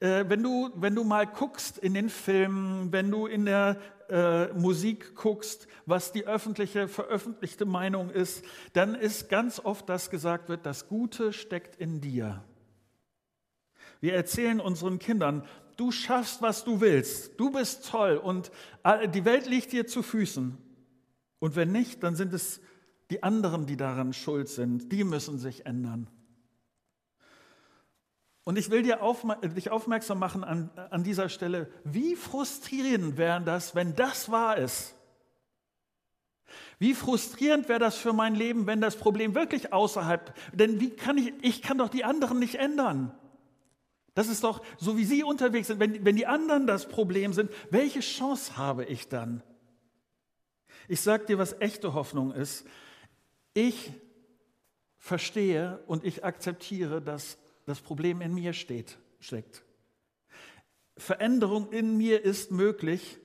Äh, 0.00 0.24
wenn, 0.28 0.42
du, 0.42 0.70
wenn 0.74 0.94
du 0.94 1.04
mal 1.04 1.26
guckst 1.26 1.78
in 1.78 1.94
den 1.94 2.10
Filmen, 2.10 2.92
wenn 2.92 3.10
du 3.10 3.26
in 3.26 3.46
der 3.46 3.78
äh, 4.08 4.52
Musik 4.52 5.14
guckst, 5.14 5.68
was 5.86 6.12
die 6.12 6.26
öffentliche, 6.26 6.88
veröffentlichte 6.88 7.64
Meinung 7.64 8.10
ist, 8.10 8.44
dann 8.74 8.94
ist 8.94 9.28
ganz 9.28 9.60
oft 9.60 9.88
das 9.88 10.10
gesagt 10.10 10.48
wird, 10.48 10.66
das 10.66 10.88
Gute 10.88 11.32
steckt 11.32 11.76
in 11.76 12.00
dir. 12.00 12.44
Wir 14.00 14.14
erzählen 14.14 14.60
unseren 14.60 14.98
Kindern, 14.98 15.44
du 15.76 15.90
schaffst, 15.90 16.42
was 16.42 16.64
du 16.64 16.80
willst, 16.80 17.38
du 17.40 17.50
bist 17.50 17.88
toll 17.88 18.16
und 18.16 18.50
die 19.14 19.24
Welt 19.24 19.46
liegt 19.46 19.72
dir 19.72 19.86
zu 19.86 20.02
Füßen. 20.02 20.58
Und 21.38 21.56
wenn 21.56 21.72
nicht, 21.72 22.02
dann 22.02 22.16
sind 22.16 22.32
es 22.32 22.60
die 23.10 23.22
anderen, 23.22 23.66
die 23.66 23.76
daran 23.76 24.12
schuld 24.12 24.48
sind. 24.48 24.90
Die 24.92 25.04
müssen 25.04 25.38
sich 25.38 25.66
ändern. 25.66 26.08
Und 28.44 28.56
ich 28.56 28.70
will 28.70 28.82
dir 28.82 29.02
aufma 29.02 29.34
dich 29.34 29.70
aufmerksam 29.70 30.20
machen 30.20 30.44
an, 30.44 30.70
an 30.90 31.02
dieser 31.02 31.28
Stelle, 31.28 31.68
wie 31.82 32.14
frustrierend 32.14 33.16
wäre 33.16 33.42
das, 33.42 33.74
wenn 33.74 33.96
das 33.96 34.30
wahr 34.30 34.56
ist. 34.56 34.94
Wie 36.78 36.94
frustrierend 36.94 37.68
wäre 37.68 37.80
das 37.80 37.96
für 37.96 38.12
mein 38.12 38.34
Leben, 38.34 38.66
wenn 38.66 38.80
das 38.80 38.96
Problem 38.96 39.34
wirklich 39.34 39.72
außerhalb, 39.72 40.32
denn 40.52 40.78
wie 40.78 40.90
kann 40.90 41.18
ich, 41.18 41.32
ich 41.42 41.60
kann 41.62 41.78
doch 41.78 41.88
die 41.88 42.04
anderen 42.04 42.38
nicht 42.38 42.54
ändern. 42.56 43.12
Das 44.14 44.28
ist 44.28 44.44
doch 44.44 44.62
so, 44.78 44.96
wie 44.96 45.04
sie 45.04 45.24
unterwegs 45.24 45.66
sind. 45.66 45.80
Wenn, 45.80 46.04
wenn 46.04 46.16
die 46.16 46.26
anderen 46.26 46.66
das 46.66 46.88
Problem 46.88 47.32
sind, 47.32 47.50
welche 47.70 48.00
Chance 48.00 48.56
habe 48.56 48.84
ich 48.84 49.08
dann? 49.08 49.42
Ich 50.88 51.00
sage 51.00 51.26
dir, 51.26 51.38
was 51.38 51.60
echte 51.60 51.94
Hoffnung 51.94 52.32
ist. 52.32 52.66
Ich 53.54 53.92
verstehe 54.98 55.82
und 55.86 56.04
ich 56.04 56.24
akzeptiere, 56.24 57.00
dass 57.00 57.38
das 57.64 57.80
Problem 57.80 58.20
in 58.20 58.34
mir 58.34 58.52
steht, 58.52 58.98
steckt. 59.18 59.64
Veränderung 60.96 61.70
in 61.72 61.96
mir 61.96 62.24
ist 62.24 62.50
möglich, 62.50 63.18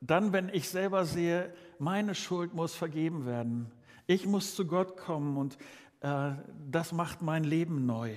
dann, 0.00 0.32
wenn 0.32 0.48
ich 0.50 0.68
selber 0.68 1.04
sehe, 1.04 1.54
meine 1.78 2.14
Schuld 2.14 2.54
muss 2.54 2.74
vergeben 2.74 3.26
werden. 3.26 3.72
Ich 4.06 4.26
muss 4.26 4.54
zu 4.54 4.66
Gott 4.66 4.96
kommen 4.96 5.36
und 5.36 5.56
äh, 6.00 6.32
das 6.70 6.92
macht 6.92 7.22
mein 7.22 7.44
Leben 7.44 7.86
neu. 7.86 8.14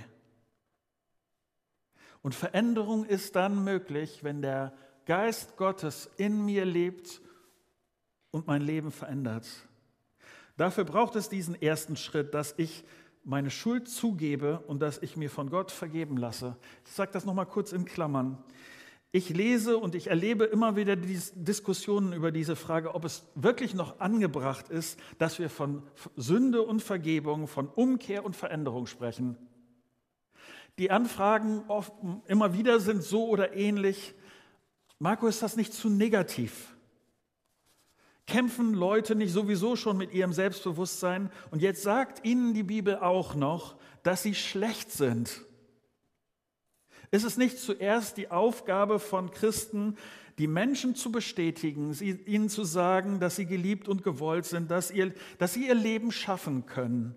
Und 2.22 2.36
Veränderung 2.36 3.06
ist 3.06 3.36
dann 3.36 3.63
möglich, 3.63 4.24
wenn 4.24 4.42
der 4.42 4.74
Geist 5.06 5.58
Gottes 5.58 6.10
in 6.18 6.46
mir 6.46 6.65
lebt 6.65 7.22
und 8.32 8.48
mein 8.48 8.62
Leben 8.62 8.92
verändert. 8.92 9.48
Dafür 10.58 10.84
braucht 10.84 11.15
es 11.15 11.30
diesen 11.30 11.60
ersten 11.62 11.96
Schritt, 11.96 12.34
dass 12.34 12.54
ich 12.58 12.84
meine 13.24 13.52
Schuld 13.52 13.88
zugebe 13.88 14.60
und 14.68 14.82
dass 14.82 15.02
ich 15.02 15.15
mir 15.15 15.30
von 15.30 15.50
Gott 15.50 15.72
vergeben 15.72 16.18
lasse. 16.18 16.56
Ich 16.86 16.92
sage 16.92 17.12
das 17.12 17.26
nochmal 17.26 17.46
kurz 17.46 17.72
in 17.72 17.86
Klammern. 17.86 18.38
Ich 19.12 19.30
lese 19.30 19.78
und 19.78 19.96
ich 19.96 20.08
erlebe 20.08 20.46
immer 20.46 20.76
wieder 20.76 20.96
Diskussionen 20.96 22.13
über 22.13 22.32
diese 22.32 22.56
Frage, 22.56 22.94
ob 22.94 23.06
es 23.06 23.26
wirklich 23.34 23.74
noch 23.74 24.00
angebracht 24.00 24.70
ist, 24.70 25.00
dass 25.18 25.39
wir 25.39 25.50
von 25.50 25.82
Sünde 26.15 26.62
und 26.62 26.84
Vergebung, 26.84 27.48
von 27.48 27.68
Umkehr 27.70 28.24
und 28.24 28.36
Veränderung 28.36 28.86
sprechen. 28.86 29.36
Die 30.78 30.92
Anfragen 30.92 31.63
oft, 31.68 31.92
immer 32.28 32.54
wieder 32.54 32.80
sind 32.80 33.02
so 33.02 33.28
oder 33.28 33.56
ähnlich. 33.56 34.13
Marco, 35.00 35.28
ist 35.28 35.42
das 35.42 35.56
nicht 35.56 35.74
zu 35.74 35.89
negativ? 35.89 36.76
Kämpfen 38.30 38.74
Leute 38.74 39.15
nicht 39.15 39.34
sowieso 39.34 39.76
schon 39.76 39.98
mit 39.98 40.13
ihrem 40.13 40.32
Selbstbewusstsein? 40.32 41.32
Und 41.52 41.62
jetzt 41.62 41.84
sagt 41.84 42.26
ihnen 42.26 42.54
die 42.54 42.63
Bibel 42.63 42.96
auch 42.98 43.36
noch, 43.36 43.76
dass 44.04 44.24
sie 44.24 44.36
schlecht 44.36 44.92
sind. 44.92 45.42
Ist 47.12 47.26
es 47.26 47.38
nicht 47.38 47.58
zuerst 47.58 48.18
die 48.18 48.30
Aufgabe 48.30 49.00
von 49.00 49.32
Christen, 49.32 49.98
die 50.38 50.48
Menschen 50.48 50.96
zu 50.96 51.12
bestätigen, 51.12 51.94
sie, 51.94 52.12
ihnen 52.12 52.50
zu 52.50 52.63
sagen, 52.63 53.20
dass 53.20 53.36
sie 53.36 53.46
geliebt 53.46 53.89
und 53.89 54.04
gewollt 54.04 54.46
sind, 54.46 54.72
dass, 54.72 54.92
ihr, 54.92 55.13
dass 55.39 55.54
sie 55.54 55.68
ihr 55.68 55.76
Leben 55.76 56.12
schaffen 56.12 56.65
können? 56.65 57.15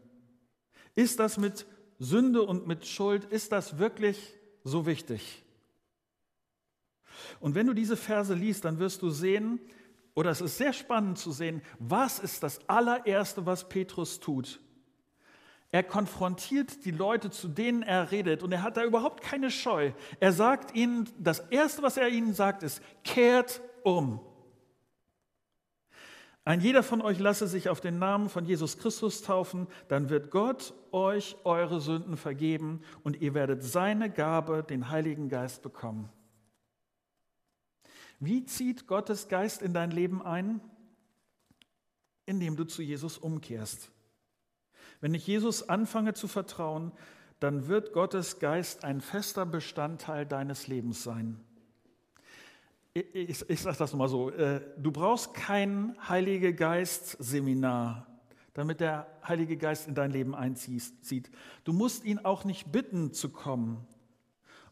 Ist 0.95 1.21
das 1.21 1.37
mit 1.39 1.67
Sünde 1.99 2.43
und 2.43 2.67
mit 2.67 2.87
Schuld, 2.87 3.25
ist 3.27 3.53
das 3.53 3.79
wirklich 3.79 4.19
so 4.65 4.87
wichtig? 4.87 5.45
Und 7.39 7.55
wenn 7.55 7.67
du 7.67 7.75
diese 7.75 7.97
Verse 7.97 8.35
liest, 8.35 8.65
dann 8.65 8.79
wirst 8.79 9.03
du 9.03 9.11
sehen, 9.11 9.61
oder 10.15 10.31
es 10.31 10.41
ist 10.41 10.59
sehr 10.59 10.73
spannend 10.73 11.19
zu 11.19 11.33
sehen, 11.33 11.63
was 11.79 12.19
ist 12.19 12.43
das 12.43 12.69
allererste, 12.69 13.47
was 13.47 13.69
Petrus 13.69 14.21
tut? 14.21 14.61
Er 15.71 15.83
konfrontiert 15.83 16.85
die 16.85 16.91
Leute, 16.91 17.31
zu 17.31 17.49
denen 17.49 17.83
er 17.83 18.11
redet, 18.11 18.43
und 18.43 18.53
er 18.53 18.63
hat 18.63 18.77
da 18.77 18.85
überhaupt 18.85 19.23
keine 19.23 19.51
Scheu. 19.51 19.93
Er 20.21 20.33
sagt 20.33 20.75
ihnen, 20.75 21.09
das 21.19 21.41
Erste, 21.41 21.83
was 21.83 21.97
er 21.97 22.11
ihnen 22.11 22.35
sagt, 22.35 22.63
ist, 22.63 22.83
kehrt 23.05 23.63
um. 23.83 24.21
Ein 26.45 26.61
jeder 26.61 26.83
von 26.83 27.01
euch 27.01 27.19
lasse 27.19 27.47
sich 27.47 27.71
auf 27.71 27.81
den 27.81 27.99
Namen 27.99 28.29
von 28.29 28.45
Jesus 28.45 28.77
Christus 28.77 29.23
taufen, 29.23 29.67
dann 29.89 30.11
wird 30.11 30.31
Gott 30.31 30.75
euch 30.91 31.37
eure 31.45 31.81
Sünden 31.81 32.17
vergeben 32.19 32.83
und 33.03 33.23
ihr 33.23 33.33
werdet 33.33 33.63
seine 33.63 34.11
Gabe, 34.11 34.65
den 34.69 34.91
Heiligen 34.91 35.29
Geist, 35.29 35.63
bekommen. 35.63 36.11
Wie 38.23 38.45
zieht 38.45 38.87
Gottes 38.87 39.27
Geist 39.27 39.63
in 39.63 39.75
dein 39.75 39.91
Leben 39.91 40.23
ein? 40.23 40.61
Indem 42.25 42.55
du 42.55 42.63
zu 42.63 42.81
Jesus 42.81 43.19
umkehrst. 43.19 43.91
Wenn 45.01 45.13
ich 45.13 45.27
Jesus 45.27 45.69
anfange 45.69 46.15
zu 46.15 46.29
vertrauen, 46.29 46.93
dann 47.41 47.67
wird 47.67 47.93
Gottes 47.93 48.39
Geist 48.39 48.85
ein 48.85 49.01
fester 49.01 49.45
Bestandteil 49.45 50.25
deines 50.25 50.69
Lebens 50.69 51.03
sein. 51.03 51.41
Ich, 52.95 53.45
ich, 53.51 53.61
sage 53.61 53.77
das 53.77 53.91
nochmal 53.91 54.07
so, 54.07 54.31
äh, 54.31 54.61
du 54.77 54.93
brauchst 54.93 55.35
kein 55.35 55.97
Heilige 56.09 56.55
Geist-Seminar, 56.55 58.07
damit 58.55 58.79
der 58.79 59.09
Heilige 59.27 59.57
Geist 59.57 59.89
in 59.89 59.97
dein 59.97 60.13
Leben 60.13 60.37
einzieht. 60.37 61.29
Du 61.65 61.73
musst 61.73 62.05
ihn 62.05 62.21
auch 62.21 62.45
nicht 62.45 62.71
bitten 62.71 63.13
zu 63.13 63.31
kommen. 63.31 63.85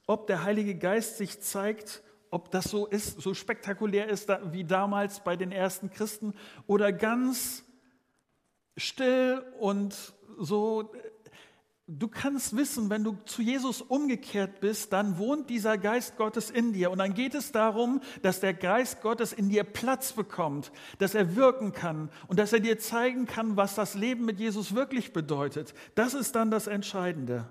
Ob 0.06 0.28
der 0.28 0.44
Heilige 0.44 0.76
Geist 0.76 1.16
sich 1.16 1.40
zeigt, 1.40 2.04
ob 2.30 2.50
das 2.50 2.66
so 2.66 2.86
ist, 2.86 3.20
so 3.20 3.34
spektakulär 3.34 4.08
ist 4.08 4.28
wie 4.52 4.64
damals 4.64 5.20
bei 5.20 5.36
den 5.36 5.52
ersten 5.52 5.90
Christen 5.90 6.34
oder 6.66 6.92
ganz 6.92 7.64
still 8.76 9.44
und 9.58 10.14
so. 10.38 10.92
Du 11.92 12.06
kannst 12.06 12.56
wissen, 12.56 12.88
wenn 12.88 13.02
du 13.02 13.16
zu 13.24 13.42
Jesus 13.42 13.82
umgekehrt 13.82 14.60
bist, 14.60 14.92
dann 14.92 15.18
wohnt 15.18 15.50
dieser 15.50 15.76
Geist 15.76 16.16
Gottes 16.16 16.48
in 16.48 16.72
dir. 16.72 16.92
Und 16.92 16.98
dann 16.98 17.14
geht 17.14 17.34
es 17.34 17.50
darum, 17.50 18.00
dass 18.22 18.38
der 18.38 18.54
Geist 18.54 19.02
Gottes 19.02 19.32
in 19.32 19.48
dir 19.48 19.64
Platz 19.64 20.12
bekommt, 20.12 20.70
dass 20.98 21.16
er 21.16 21.34
wirken 21.34 21.72
kann 21.72 22.10
und 22.28 22.38
dass 22.38 22.52
er 22.52 22.60
dir 22.60 22.78
zeigen 22.78 23.26
kann, 23.26 23.56
was 23.56 23.74
das 23.74 23.96
Leben 23.96 24.24
mit 24.24 24.38
Jesus 24.38 24.76
wirklich 24.76 25.12
bedeutet. 25.12 25.74
Das 25.96 26.14
ist 26.14 26.36
dann 26.36 26.52
das 26.52 26.68
Entscheidende. 26.68 27.48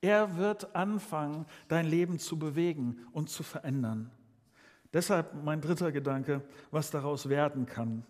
Er 0.00 0.36
wird 0.36 0.76
anfangen, 0.76 1.46
dein 1.66 1.86
Leben 1.86 2.18
zu 2.18 2.38
bewegen 2.38 3.06
und 3.12 3.30
zu 3.30 3.42
verändern. 3.42 4.10
Deshalb 4.92 5.34
mein 5.44 5.60
dritter 5.60 5.92
Gedanke, 5.92 6.42
was 6.70 6.90
daraus 6.90 7.28
werden 7.28 7.66
kann. 7.66 8.04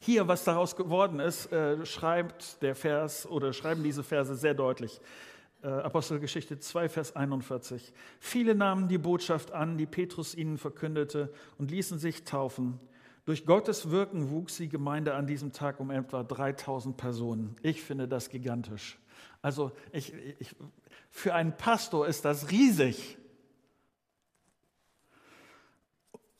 Hier, 0.00 0.28
was 0.28 0.44
daraus 0.44 0.76
geworden 0.76 1.20
ist, 1.20 1.52
äh, 1.52 1.84
schreibt 1.86 2.62
der 2.62 2.74
Vers 2.74 3.26
oder 3.26 3.52
schreiben 3.52 3.82
diese 3.82 4.02
Verse 4.02 4.34
sehr 4.34 4.54
deutlich. 4.54 5.00
Äh, 5.62 5.68
Apostelgeschichte 5.68 6.58
2, 6.58 6.88
Vers 6.88 7.16
41. 7.16 7.92
Viele 8.18 8.54
nahmen 8.54 8.88
die 8.88 8.98
Botschaft 8.98 9.52
an, 9.52 9.76
die 9.76 9.86
Petrus 9.86 10.34
ihnen 10.34 10.58
verkündete 10.58 11.32
und 11.58 11.70
ließen 11.70 11.98
sich 11.98 12.24
taufen. 12.24 12.80
Durch 13.26 13.44
Gottes 13.44 13.90
Wirken 13.90 14.30
wuchs 14.30 14.56
die 14.56 14.70
Gemeinde 14.70 15.14
an 15.14 15.26
diesem 15.26 15.52
Tag 15.52 15.80
um 15.80 15.90
etwa 15.90 16.22
3000 16.22 16.96
Personen. 16.96 17.56
Ich 17.62 17.82
finde 17.82 18.08
das 18.08 18.30
gigantisch. 18.30 18.98
Also 19.42 19.72
ich, 19.92 20.12
ich, 20.38 20.54
für 21.10 21.34
einen 21.34 21.56
Pastor 21.56 22.06
ist 22.06 22.24
das 22.24 22.50
riesig. 22.50 23.16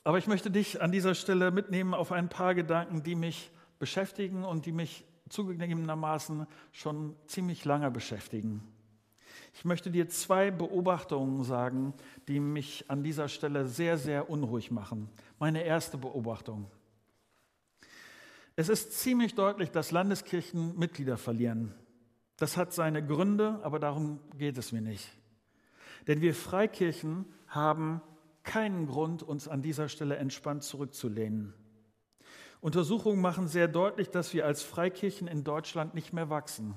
Aber 0.05 0.19
ich 0.19 0.27
möchte 0.27 0.51
dich 0.51 0.81
an 0.81 0.93
dieser 0.93 1.15
Stelle 1.15 1.51
mitnehmen 1.51 1.95
auf 1.95 2.13
ein 2.13 2.29
paar 2.29 2.55
Gedanken, 2.55 3.03
die 3.03 3.15
mich 3.15 3.51
beschäftigen 3.79 4.45
und 4.45 4.67
die 4.67 4.73
mich 4.73 5.05
zugegebenermaßen 5.29 6.47
schon 6.73 7.17
ziemlich 7.27 7.65
lange 7.65 7.91
beschäftigen. 7.91 8.63
Ich 9.55 9.65
möchte 9.65 9.91
dir 9.91 10.09
zwei 10.09 10.51
Beobachtungen 10.51 11.45
sagen, 11.45 11.95
die 12.29 12.41
mich 12.41 12.85
an 12.89 13.03
dieser 13.03 13.29
Stelle 13.29 13.67
sehr, 13.67 13.99
sehr 13.99 14.31
unruhig 14.31 14.71
machen. 14.71 15.09
Meine 15.39 15.63
erste 15.63 15.99
Beobachtung. 15.99 16.71
Es 18.57 18.69
ist 18.69 18.99
ziemlich 18.99 19.35
deutlich, 19.35 19.71
dass 19.71 19.91
Landeskirchen 19.91 20.79
Mitglieder 20.79 21.17
verlieren. 21.17 21.75
Das 22.41 22.57
hat 22.57 22.73
seine 22.73 23.05
Gründe, 23.07 23.61
aber 23.65 23.79
darum 23.79 24.19
geht 24.39 24.57
es 24.57 24.73
mir 24.73 24.81
nicht. 24.81 25.07
Denn 26.07 26.23
wir 26.23 26.35
Freikirchen 26.35 27.27
haben 27.47 28.01
keinen 28.45 28.87
Grund, 28.87 29.23
uns 29.23 29.47
an 29.47 29.61
dieser 29.61 29.91
Stelle 29.91 30.17
entspannt 30.17 30.63
zurückzulehnen. 30.63 31.53
Untersuchungen 32.63 33.21
machen 33.21 33.47
sehr 33.47 33.69
deutlich, 33.69 34.09
dass 34.09 34.33
wir 34.33 34.47
als 34.47 34.63
Freikirchen 34.63 35.29
in 35.29 35.45
Deutschland 35.45 35.93
nicht 35.93 36.15
mehr 36.15 36.31
wachsen. 36.31 36.73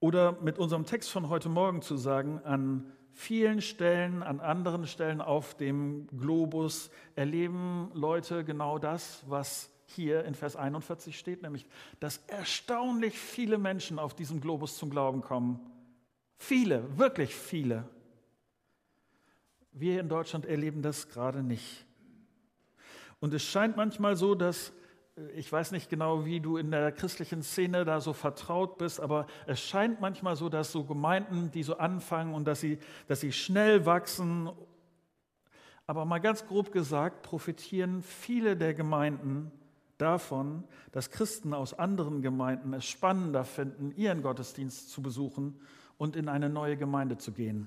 Oder 0.00 0.32
mit 0.42 0.58
unserem 0.58 0.84
Text 0.84 1.10
von 1.10 1.30
heute 1.30 1.48
Morgen 1.48 1.80
zu 1.80 1.96
sagen, 1.96 2.40
an 2.44 2.92
vielen 3.14 3.62
Stellen, 3.62 4.22
an 4.22 4.40
anderen 4.40 4.86
Stellen 4.86 5.22
auf 5.22 5.54
dem 5.54 6.08
Globus 6.08 6.90
erleben 7.14 7.90
Leute 7.94 8.44
genau 8.44 8.78
das, 8.78 9.24
was 9.28 9.70
hier 9.90 10.24
in 10.24 10.34
Vers 10.34 10.56
41 10.56 11.18
steht, 11.18 11.42
nämlich, 11.42 11.66
dass 11.98 12.18
erstaunlich 12.26 13.18
viele 13.18 13.58
Menschen 13.58 13.98
auf 13.98 14.14
diesem 14.14 14.40
Globus 14.40 14.76
zum 14.76 14.90
Glauben 14.90 15.20
kommen. 15.20 15.60
Viele, 16.36 16.98
wirklich 16.98 17.34
viele. 17.34 17.88
Wir 19.72 20.00
in 20.00 20.08
Deutschland 20.08 20.46
erleben 20.46 20.82
das 20.82 21.08
gerade 21.08 21.42
nicht. 21.42 21.84
Und 23.20 23.34
es 23.34 23.42
scheint 23.42 23.76
manchmal 23.76 24.16
so, 24.16 24.34
dass, 24.34 24.72
äh, 25.16 25.30
ich 25.32 25.52
weiß 25.52 25.72
nicht 25.72 25.90
genau, 25.90 26.24
wie 26.24 26.40
du 26.40 26.56
in 26.56 26.70
der 26.70 26.90
christlichen 26.92 27.42
Szene 27.42 27.84
da 27.84 28.00
so 28.00 28.12
vertraut 28.12 28.78
bist, 28.78 29.00
aber 29.00 29.26
es 29.46 29.60
scheint 29.60 30.00
manchmal 30.00 30.36
so, 30.36 30.48
dass 30.48 30.72
so 30.72 30.84
Gemeinden, 30.84 31.50
die 31.50 31.62
so 31.62 31.76
anfangen 31.76 32.34
und 32.34 32.46
dass 32.46 32.60
sie, 32.60 32.78
dass 33.06 33.20
sie 33.20 33.32
schnell 33.32 33.84
wachsen, 33.84 34.50
aber 35.86 36.04
mal 36.04 36.20
ganz 36.20 36.46
grob 36.46 36.72
gesagt, 36.72 37.22
profitieren 37.22 38.02
viele 38.02 38.56
der 38.56 38.74
Gemeinden 38.74 39.52
davon, 40.00 40.64
dass 40.92 41.10
Christen 41.10 41.54
aus 41.54 41.74
anderen 41.74 42.22
Gemeinden 42.22 42.72
es 42.72 42.84
spannender 42.84 43.44
finden, 43.44 43.92
ihren 43.92 44.22
Gottesdienst 44.22 44.90
zu 44.90 45.02
besuchen 45.02 45.60
und 45.98 46.16
in 46.16 46.28
eine 46.28 46.48
neue 46.48 46.76
Gemeinde 46.76 47.18
zu 47.18 47.32
gehen. 47.32 47.66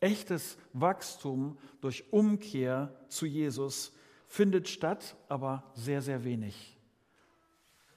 Echtes 0.00 0.56
Wachstum 0.72 1.58
durch 1.80 2.12
Umkehr 2.12 2.94
zu 3.08 3.26
Jesus 3.26 3.92
findet 4.26 4.68
statt, 4.68 5.16
aber 5.28 5.64
sehr, 5.74 6.02
sehr 6.02 6.22
wenig. 6.24 6.78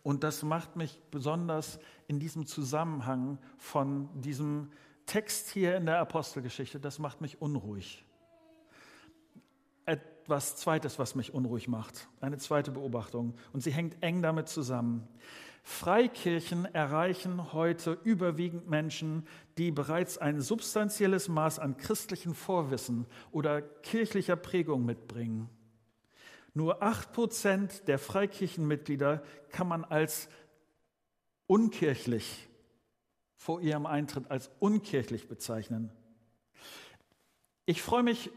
Und 0.03 0.23
das 0.23 0.41
macht 0.41 0.75
mich 0.75 0.99
besonders 1.11 1.79
in 2.07 2.19
diesem 2.19 2.47
Zusammenhang 2.47 3.37
von 3.57 4.09
diesem 4.19 4.71
Text 5.05 5.49
hier 5.49 5.77
in 5.77 5.85
der 5.85 5.99
Apostelgeschichte, 5.99 6.79
das 6.79 6.97
macht 6.97 7.21
mich 7.21 7.41
unruhig. 7.41 8.03
Etwas 10.31 10.55
Zweites, 10.55 10.97
was 10.97 11.13
mich 11.15 11.33
unruhig 11.33 11.67
macht, 11.67 12.07
eine 12.21 12.37
zweite 12.37 12.71
Beobachtung, 12.71 13.33
und 13.51 13.59
sie 13.59 13.73
hängt 13.73 14.01
eng 14.01 14.21
damit 14.21 14.47
zusammen. 14.47 15.05
Freikirchen 15.61 16.63
erreichen 16.73 17.51
heute 17.51 17.97
überwiegend 18.05 18.69
Menschen, 18.69 19.27
die 19.57 19.71
bereits 19.71 20.17
ein 20.17 20.39
substanzielles 20.39 21.27
Maß 21.27 21.59
an 21.59 21.75
christlichen 21.75 22.33
Vorwissen 22.33 23.07
oder 23.33 23.61
kirchlicher 23.61 24.37
Prägung 24.37 24.85
mitbringen. 24.85 25.49
Nur 26.53 26.81
acht 26.81 27.11
Prozent 27.11 27.89
der 27.89 27.99
Freikirchenmitglieder 27.99 29.23
kann 29.49 29.67
man 29.67 29.83
als 29.83 30.29
unkirchlich 31.45 32.47
vor 33.35 33.59
ihrem 33.59 33.85
Eintritt 33.85 34.31
als 34.31 34.49
unkirchlich 34.59 35.27
bezeichnen. 35.27 35.91
Ich 37.65 37.81
freue 37.81 38.03
mich 38.03 38.31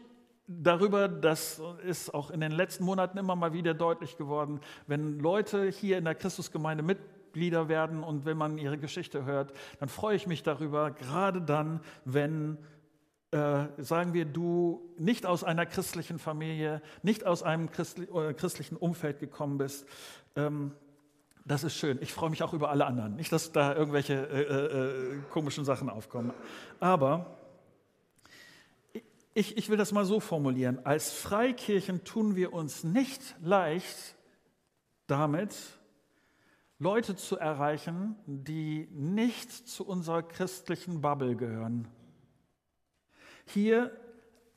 darüber, 0.47 1.07
das 1.07 1.61
ist 1.83 2.13
auch 2.13 2.31
in 2.31 2.39
den 2.39 2.51
letzten 2.51 2.83
Monaten 2.83 3.17
immer 3.17 3.35
mal 3.35 3.53
wieder 3.53 3.73
deutlich 3.73 4.17
geworden, 4.17 4.59
wenn 4.87 5.19
Leute 5.19 5.69
hier 5.69 5.97
in 5.97 6.05
der 6.05 6.15
Christusgemeinde 6.15 6.83
Mitglieder 6.83 7.67
werden 7.67 8.03
und 8.03 8.25
wenn 8.25 8.37
man 8.37 8.57
ihre 8.57 8.77
Geschichte 8.77 9.25
hört, 9.25 9.53
dann 9.79 9.89
freue 9.89 10.15
ich 10.15 10.27
mich 10.27 10.43
darüber, 10.43 10.91
gerade 10.91 11.41
dann, 11.41 11.81
wenn 12.05 12.57
äh, 13.31 13.65
sagen 13.77 14.13
wir, 14.13 14.25
du 14.25 14.93
nicht 14.97 15.25
aus 15.25 15.43
einer 15.43 15.65
christlichen 15.65 16.19
Familie, 16.19 16.81
nicht 17.01 17.25
aus 17.25 17.43
einem 17.43 17.71
christli 17.71 18.05
äh, 18.05 18.33
christlichen 18.33 18.77
Umfeld 18.77 19.19
gekommen 19.19 19.57
bist, 19.57 19.87
ähm, 20.35 20.71
das 21.47 21.63
ist 21.63 21.75
schön. 21.75 21.99
Ich 22.01 22.11
freue 22.11 22.31
mich 22.31 22.41
auch 22.41 22.53
über 22.53 22.69
alle 22.71 22.85
anderen. 22.85 23.15
Nicht, 23.17 23.31
dass 23.31 23.51
da 23.51 23.75
irgendwelche 23.75 24.13
äh, 24.13 24.41
äh, 24.41 25.15
äh 25.15 25.21
komischen 25.29 25.63
Sachen 25.63 25.89
aufkommen. 25.89 26.33
Aber 26.79 27.37
ich, 29.35 29.57
ich 29.57 29.69
will 29.69 29.77
das 29.77 29.91
mal 29.91 30.05
so 30.05 30.19
formulieren. 30.19 30.83
Als 30.83 31.11
Freikirchen 31.11 32.03
tun 32.03 32.35
wir 32.35 32.53
uns 32.53 32.83
nicht 32.83 33.21
leicht 33.43 34.15
damit, 35.05 35.55
Leute 36.79 37.15
zu 37.15 37.37
erreichen, 37.37 38.15
die 38.25 38.87
nicht 38.91 39.51
zu 39.51 39.85
unserer 39.85 40.23
christlichen 40.23 41.01
Bubble 41.01 41.35
gehören 41.35 41.87
hier, 43.45 43.91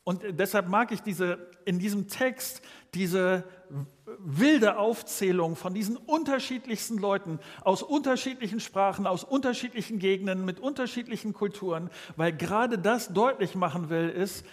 und 0.05 0.23
deshalb 0.38 0.69
mag 0.69 0.91
ich 0.91 1.03
diese, 1.03 1.51
in 1.67 1.79
diesem 1.79 2.09
Text 2.09 2.62
diese 2.95 3.45
wilde 4.19 4.79
Aufzählung 4.79 5.55
von 5.55 5.75
diesen 5.75 5.99
unterschiedlichsten 5.99 6.97
Leuten 6.97 7.41
aus 7.62 7.83
unterschiedlichen 7.83 8.59
Sprachen, 8.59 9.07
aus 9.07 9.23
unterschiedlichen 9.23 9.99
Gegenden, 9.99 10.47
mit 10.47 10.61
unterschiedlichen 10.61 11.35
Kulturen, 11.35 11.91
weil 12.17 12.33
gerade 12.33 12.79
das 12.79 13.12
deutlich 13.12 13.55
machen 13.55 13.91
will, 13.91 14.09
ist, 14.09 14.47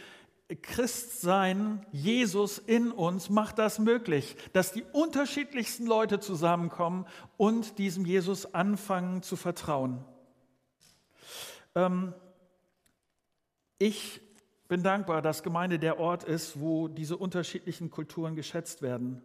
Christsein, 0.62 1.84
Jesus 1.92 2.60
in 2.60 2.92
uns 2.92 3.30
macht 3.30 3.58
das 3.58 3.80
möglich, 3.80 4.36
dass 4.54 4.72
die 4.72 4.84
unterschiedlichsten 4.84 5.88
Leute 5.88 6.20
zusammenkommen 6.20 7.08
und 7.38 7.80
diesem 7.80 8.06
Jesus 8.06 8.54
anfangen 8.54 9.24
zu 9.24 9.38
vertrauen. 9.38 10.06
Ähm, 11.74 12.14
ich 13.80 14.22
bin 14.68 14.84
dankbar, 14.84 15.24
dass 15.24 15.42
Gemeinde 15.42 15.80
der 15.80 16.00
Ort 16.00 16.24
ist, 16.24 16.60
wo 16.60 16.88
diese 16.88 17.18
unterschiedlichen 17.18 17.90
Kulturen 17.90 18.36
geschätzt 18.36 18.84
werden. 18.84 19.24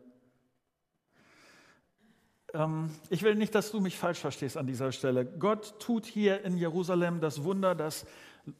Ähm, 2.55 2.91
ich 3.11 3.23
will 3.23 3.35
nicht, 3.35 3.55
dass 3.55 3.71
du 3.71 3.81
mich 3.81 3.99
falsch 3.99 4.19
verstehst 4.19 4.57
an 4.57 4.67
dieser 4.67 4.91
Stelle. 4.93 5.25
Gott 5.25 5.79
tut 5.81 6.07
hier 6.07 6.45
in 6.45 6.57
Jerusalem 6.57 7.21
das 7.21 7.45
Wunder, 7.45 7.75
dass 7.75 8.07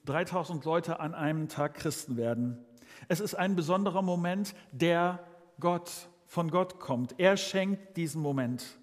3000 0.05 0.65
Leute 0.65 1.01
an 1.01 1.15
einem 1.15 1.49
Tag 1.49 1.75
Christen 1.75 2.17
werden. 2.17 2.65
Es 3.09 3.21
ist 3.21 3.35
ein 3.35 3.57
besonderer 3.57 4.03
Moment, 4.03 4.55
der 4.73 5.21
Gott 5.59 5.91
von 6.27 6.51
Gott 6.51 6.79
kommt. 6.79 7.15
Er 7.19 7.37
schenkt 7.37 7.97
diesen 7.97 8.23
Moment. 8.23 8.79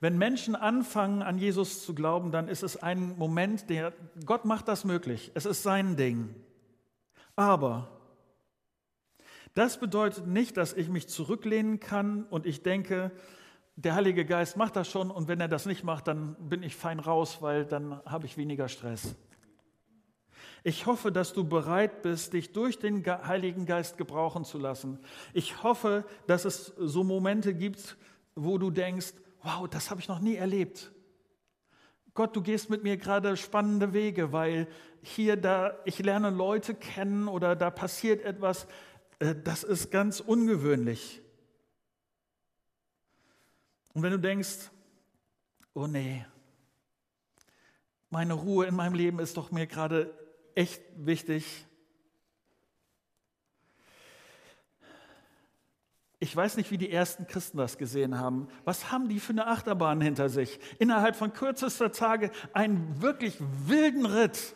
Wenn 0.00 0.16
Menschen 0.16 0.56
anfangen, 0.56 1.22
an 1.22 1.36
Jesus 1.36 1.84
zu 1.84 1.94
glauben, 1.94 2.30
dann 2.32 2.48
ist 2.48 2.62
es 2.62 2.82
ein 2.82 3.18
Moment, 3.18 3.68
der 3.68 3.92
Gott 4.24 4.46
macht 4.46 4.66
das 4.68 4.84
möglich. 4.84 5.30
Es 5.34 5.44
ist 5.44 5.62
sein 5.62 5.96
Ding. 5.96 6.34
Aber 7.36 7.88
das 9.54 9.78
bedeutet 9.78 10.26
nicht, 10.26 10.56
dass 10.56 10.72
ich 10.72 10.88
mich 10.88 11.08
zurücklehnen 11.08 11.80
kann 11.80 12.24
und 12.24 12.46
ich 12.46 12.62
denke, 12.62 13.10
der 13.76 13.94
Heilige 13.94 14.24
Geist 14.24 14.56
macht 14.56 14.76
das 14.76 14.88
schon 14.88 15.10
und 15.10 15.28
wenn 15.28 15.40
er 15.40 15.48
das 15.48 15.66
nicht 15.66 15.84
macht, 15.84 16.06
dann 16.06 16.36
bin 16.48 16.62
ich 16.62 16.76
fein 16.76 17.00
raus, 17.00 17.38
weil 17.40 17.64
dann 17.66 18.00
habe 18.04 18.26
ich 18.26 18.36
weniger 18.36 18.68
Stress. 18.68 19.16
Ich 20.62 20.86
hoffe, 20.86 21.10
dass 21.10 21.32
du 21.32 21.44
bereit 21.44 22.02
bist, 22.02 22.32
dich 22.34 22.52
durch 22.52 22.78
den 22.78 23.04
Heiligen 23.06 23.64
Geist 23.64 23.96
gebrauchen 23.96 24.44
zu 24.44 24.58
lassen. 24.58 24.98
Ich 25.32 25.62
hoffe, 25.62 26.04
dass 26.26 26.44
es 26.44 26.66
so 26.76 27.02
Momente 27.02 27.54
gibt, 27.54 27.96
wo 28.34 28.58
du 28.58 28.70
denkst, 28.70 29.14
wow, 29.42 29.66
das 29.68 29.90
habe 29.90 30.00
ich 30.00 30.08
noch 30.08 30.20
nie 30.20 30.36
erlebt. 30.36 30.92
Gott, 32.12 32.36
du 32.36 32.42
gehst 32.42 32.68
mit 32.68 32.82
mir 32.82 32.96
gerade 32.96 33.36
spannende 33.36 33.92
Wege, 33.92 34.32
weil 34.32 34.68
hier, 35.02 35.36
da, 35.36 35.78
ich 35.84 35.98
lerne 35.98 36.30
Leute 36.30 36.74
kennen 36.74 37.28
oder 37.28 37.56
da 37.56 37.70
passiert 37.70 38.22
etwas, 38.22 38.66
äh, 39.18 39.34
das 39.34 39.62
ist 39.64 39.90
ganz 39.90 40.20
ungewöhnlich. 40.20 41.22
Und 43.94 44.02
wenn 44.02 44.12
du 44.12 44.18
denkst, 44.18 44.70
oh 45.72 45.86
nee, 45.86 46.24
meine 48.10 48.34
Ruhe 48.34 48.66
in 48.66 48.74
meinem 48.74 48.94
Leben 48.94 49.20
ist 49.20 49.36
doch 49.36 49.50
mir 49.50 49.66
gerade 49.66 50.12
echt 50.60 50.82
wichtig, 50.96 51.66
Ich 56.22 56.36
weiß 56.36 56.58
nicht, 56.58 56.70
wie 56.70 56.76
die 56.76 56.92
ersten 56.92 57.26
Christen 57.26 57.56
das 57.56 57.78
gesehen 57.78 58.18
haben. 58.18 58.48
Was 58.66 58.92
haben 58.92 59.08
die 59.08 59.20
für 59.20 59.32
eine 59.32 59.46
Achterbahn 59.46 60.02
hinter 60.02 60.28
sich? 60.28 60.60
Innerhalb 60.78 61.16
von 61.16 61.32
kürzester 61.32 61.92
Tage 61.92 62.30
einen 62.52 63.00
wirklich 63.00 63.38
wilden 63.40 64.04
Ritt. 64.04 64.54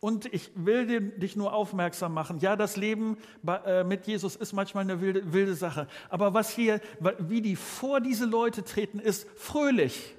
Und 0.00 0.26
ich 0.34 0.50
will 0.56 1.12
dich 1.12 1.36
nur 1.36 1.52
aufmerksam 1.52 2.12
machen. 2.12 2.40
Ja, 2.40 2.56
das 2.56 2.76
Leben 2.76 3.16
äh, 3.46 3.84
mit 3.84 4.08
Jesus 4.08 4.34
ist 4.34 4.54
manchmal 4.54 4.82
eine 4.82 5.00
wilde, 5.00 5.32
wilde 5.32 5.54
Sache. 5.54 5.86
Aber 6.08 6.34
was 6.34 6.50
hier, 6.50 6.80
wie 7.20 7.42
die 7.42 7.54
vor 7.54 8.00
diese 8.00 8.24
Leute 8.24 8.64
treten, 8.64 8.98
ist 8.98 9.28
fröhlich, 9.36 10.16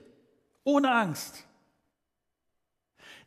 ohne 0.63 0.93
Angst 0.93 1.45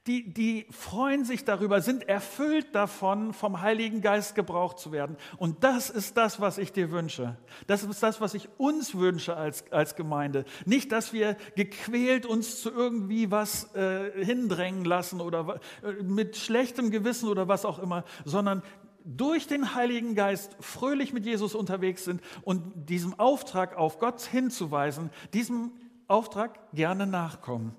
die, 0.06 0.32
die 0.32 0.66
freuen 0.70 1.24
sich 1.24 1.44
darüber, 1.44 1.80
sind 1.80 2.08
erfüllt 2.08 2.74
davon, 2.74 3.32
vom 3.32 3.60
Heiligen 3.60 4.00
Geist 4.00 4.34
gebraucht 4.34 4.78
zu 4.78 4.92
werden. 4.92 5.16
Und 5.36 5.64
das 5.64 5.90
ist 5.90 6.16
das, 6.16 6.40
was 6.40 6.58
ich 6.58 6.72
dir 6.72 6.92
wünsche. 6.92 7.36
Das 7.66 7.82
ist 7.82 8.02
das, 8.02 8.20
was 8.20 8.34
ich 8.34 8.48
uns 8.56 8.94
wünsche 8.94 9.36
als, 9.36 9.70
als 9.72 9.96
Gemeinde. 9.96 10.44
Nicht, 10.64 10.92
dass 10.92 11.12
wir 11.12 11.36
gequält 11.56 12.24
uns 12.24 12.60
zu 12.60 12.70
irgendwie 12.70 13.30
was 13.30 13.74
äh, 13.74 14.24
hindrängen 14.24 14.84
lassen 14.84 15.20
oder 15.20 15.60
äh, 15.82 16.02
mit 16.02 16.36
schlechtem 16.36 16.90
Gewissen 16.90 17.28
oder 17.28 17.48
was 17.48 17.64
auch 17.64 17.80
immer, 17.80 18.04
sondern 18.24 18.62
durch 19.04 19.46
den 19.46 19.74
Heiligen 19.74 20.14
Geist 20.14 20.56
fröhlich 20.60 21.12
mit 21.12 21.26
Jesus 21.26 21.54
unterwegs 21.54 22.04
sind 22.04 22.20
und 22.42 22.88
diesem 22.88 23.18
Auftrag 23.18 23.76
auf 23.76 23.98
Gott 23.98 24.20
hinzuweisen, 24.22 25.10
diesem 25.32 25.72
Auftrag 26.08 26.58
gerne 26.72 27.06
nachkommen 27.06 27.74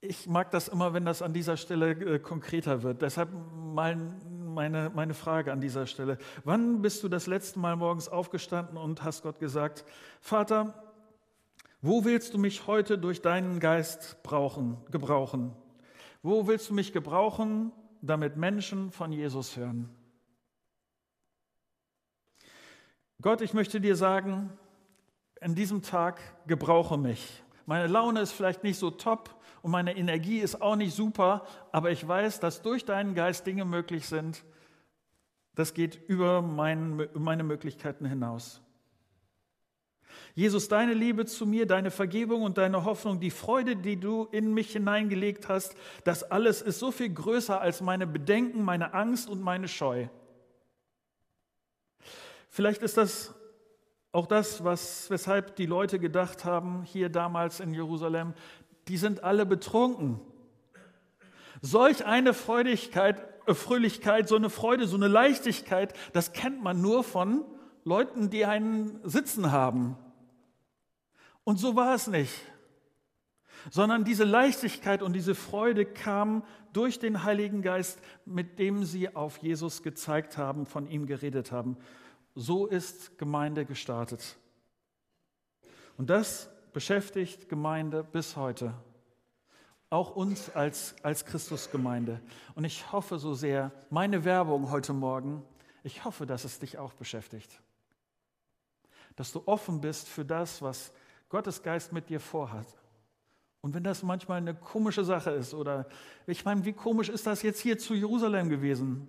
ich 0.00 0.26
mag 0.26 0.50
das 0.50 0.68
immer, 0.68 0.92
wenn 0.94 1.04
das 1.04 1.22
an 1.22 1.32
dieser 1.32 1.56
Stelle 1.56 1.90
äh, 1.92 2.18
konkreter 2.18 2.82
wird. 2.82 3.02
Deshalb 3.02 3.30
mein, 3.54 4.20
meine, 4.54 4.90
meine 4.94 5.14
Frage 5.14 5.52
an 5.52 5.60
dieser 5.60 5.86
Stelle. 5.86 6.18
Wann 6.44 6.82
bist 6.82 7.02
du 7.02 7.08
das 7.08 7.26
letzte 7.26 7.58
Mal 7.58 7.76
morgens 7.76 8.08
aufgestanden 8.08 8.76
und 8.76 9.02
hast 9.02 9.22
Gott 9.22 9.38
gesagt, 9.38 9.84
Vater, 10.20 10.74
Wo 11.82 12.04
willst 12.04 12.34
du 12.34 12.38
mich 12.38 12.66
heute 12.66 12.98
durch 12.98 13.22
deinen 13.22 13.60
Geist 13.60 14.22
brauchen, 14.22 14.78
gebrauchen? 14.90 15.54
Wo 16.22 16.48
willst 16.48 16.70
du 16.70 16.74
mich 16.74 16.92
gebrauchen, 16.92 17.70
damit 18.00 18.36
Menschen 18.36 18.90
von 18.90 19.12
Jesus 19.12 19.56
hören? 19.56 19.88
Gott, 23.20 23.40
ich 23.40 23.54
möchte 23.54 23.80
dir 23.80 23.94
sagen, 23.94 24.50
an 25.40 25.54
diesem 25.54 25.82
Tag 25.82 26.20
gebrauche 26.48 26.98
mich. 26.98 27.42
Meine 27.66 27.86
Laune 27.86 28.20
ist 28.20 28.32
vielleicht 28.32 28.64
nicht 28.64 28.78
so 28.78 28.90
top 28.90 29.35
und 29.66 29.72
meine 29.72 29.96
Energie 29.96 30.38
ist 30.38 30.62
auch 30.62 30.76
nicht 30.76 30.94
super, 30.94 31.44
aber 31.72 31.90
ich 31.90 32.06
weiß, 32.06 32.38
dass 32.38 32.62
durch 32.62 32.84
deinen 32.84 33.16
Geist 33.16 33.48
Dinge 33.48 33.64
möglich 33.64 34.06
sind. 34.06 34.44
Das 35.56 35.74
geht 35.74 36.08
über 36.08 36.40
mein, 36.40 37.08
meine 37.14 37.42
Möglichkeiten 37.42 38.06
hinaus. 38.06 38.62
Jesus, 40.36 40.68
deine 40.68 40.94
Liebe 40.94 41.26
zu 41.26 41.46
mir, 41.46 41.66
deine 41.66 41.90
Vergebung 41.90 42.42
und 42.42 42.58
deine 42.58 42.84
Hoffnung, 42.84 43.18
die 43.18 43.32
Freude, 43.32 43.74
die 43.74 43.98
du 43.98 44.28
in 44.30 44.54
mich 44.54 44.70
hineingelegt 44.70 45.48
hast, 45.48 45.74
das 46.04 46.22
alles 46.22 46.62
ist 46.62 46.78
so 46.78 46.92
viel 46.92 47.12
größer 47.12 47.60
als 47.60 47.80
meine 47.80 48.06
Bedenken, 48.06 48.62
meine 48.62 48.94
Angst 48.94 49.28
und 49.28 49.42
meine 49.42 49.66
Scheu. 49.66 50.06
Vielleicht 52.50 52.82
ist 52.82 52.98
das 52.98 53.34
auch 54.12 54.26
das, 54.26 54.62
was, 54.62 55.10
weshalb 55.10 55.56
die 55.56 55.66
Leute 55.66 55.98
gedacht 55.98 56.44
haben, 56.44 56.84
hier 56.84 57.08
damals 57.08 57.58
in 57.58 57.74
Jerusalem, 57.74 58.32
die 58.88 58.96
sind 58.96 59.24
alle 59.24 59.46
betrunken. 59.46 60.20
Solch 61.60 62.04
eine 62.04 62.34
Freudigkeit, 62.34 63.22
äh, 63.46 63.54
Fröhlichkeit, 63.54 64.28
so 64.28 64.36
eine 64.36 64.50
Freude, 64.50 64.86
so 64.86 64.96
eine 64.96 65.08
Leichtigkeit, 65.08 65.94
das 66.12 66.32
kennt 66.32 66.62
man 66.62 66.80
nur 66.80 67.02
von 67.04 67.44
Leuten, 67.84 68.30
die 68.30 68.44
einen 68.44 69.00
Sitzen 69.08 69.52
haben. 69.52 69.96
Und 71.44 71.58
so 71.58 71.76
war 71.76 71.94
es 71.94 72.08
nicht, 72.08 72.34
sondern 73.70 74.04
diese 74.04 74.24
Leichtigkeit 74.24 75.02
und 75.02 75.12
diese 75.12 75.34
Freude 75.34 75.86
kam 75.86 76.44
durch 76.72 76.98
den 76.98 77.22
Heiligen 77.22 77.62
Geist, 77.62 78.00
mit 78.24 78.58
dem 78.58 78.84
sie 78.84 79.14
auf 79.14 79.38
Jesus 79.38 79.82
gezeigt 79.82 80.36
haben, 80.36 80.66
von 80.66 80.88
ihm 80.88 81.06
geredet 81.06 81.52
haben. 81.52 81.76
So 82.34 82.66
ist 82.66 83.16
Gemeinde 83.18 83.64
gestartet. 83.64 84.36
Und 85.96 86.10
das 86.10 86.50
beschäftigt 86.76 87.48
Gemeinde 87.48 88.04
bis 88.04 88.36
heute. 88.36 88.74
Auch 89.88 90.14
uns 90.14 90.54
als, 90.54 90.94
als 91.02 91.24
Christusgemeinde. 91.24 92.20
Und 92.54 92.66
ich 92.66 92.92
hoffe 92.92 93.18
so 93.18 93.32
sehr, 93.32 93.72
meine 93.88 94.26
Werbung 94.26 94.70
heute 94.70 94.92
Morgen, 94.92 95.42
ich 95.84 96.04
hoffe, 96.04 96.26
dass 96.26 96.44
es 96.44 96.58
dich 96.58 96.76
auch 96.76 96.92
beschäftigt. 96.92 97.62
Dass 99.14 99.32
du 99.32 99.42
offen 99.46 99.80
bist 99.80 100.06
für 100.06 100.26
das, 100.26 100.60
was 100.60 100.92
Gottes 101.30 101.62
Geist 101.62 101.94
mit 101.94 102.10
dir 102.10 102.20
vorhat. 102.20 102.66
Und 103.62 103.72
wenn 103.72 103.82
das 103.82 104.02
manchmal 104.02 104.36
eine 104.36 104.54
komische 104.54 105.02
Sache 105.02 105.30
ist, 105.30 105.54
oder 105.54 105.86
ich 106.26 106.44
meine, 106.44 106.66
wie 106.66 106.74
komisch 106.74 107.08
ist 107.08 107.26
das 107.26 107.40
jetzt 107.40 107.60
hier 107.60 107.78
zu 107.78 107.94
Jerusalem 107.94 108.50
gewesen? 108.50 109.08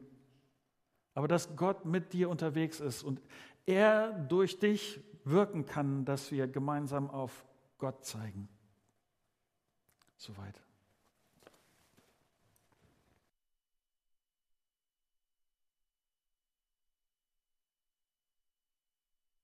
Aber 1.15 1.27
dass 1.27 1.53
Gott 1.57 1.83
mit 1.83 2.13
dir 2.13 2.29
unterwegs 2.29 2.79
ist 2.79 3.03
und 3.03 3.21
er 3.65 4.13
durch 4.13 4.57
dich 4.57 5.01
wirken 5.25 5.65
kann, 5.65 6.05
dass 6.05 6.31
wir 6.31 6.47
gemeinsam 6.47 7.09
auf 7.09 7.43
Gott 7.77 8.05
zeigen. 8.05 8.49
Soweit. 10.17 10.66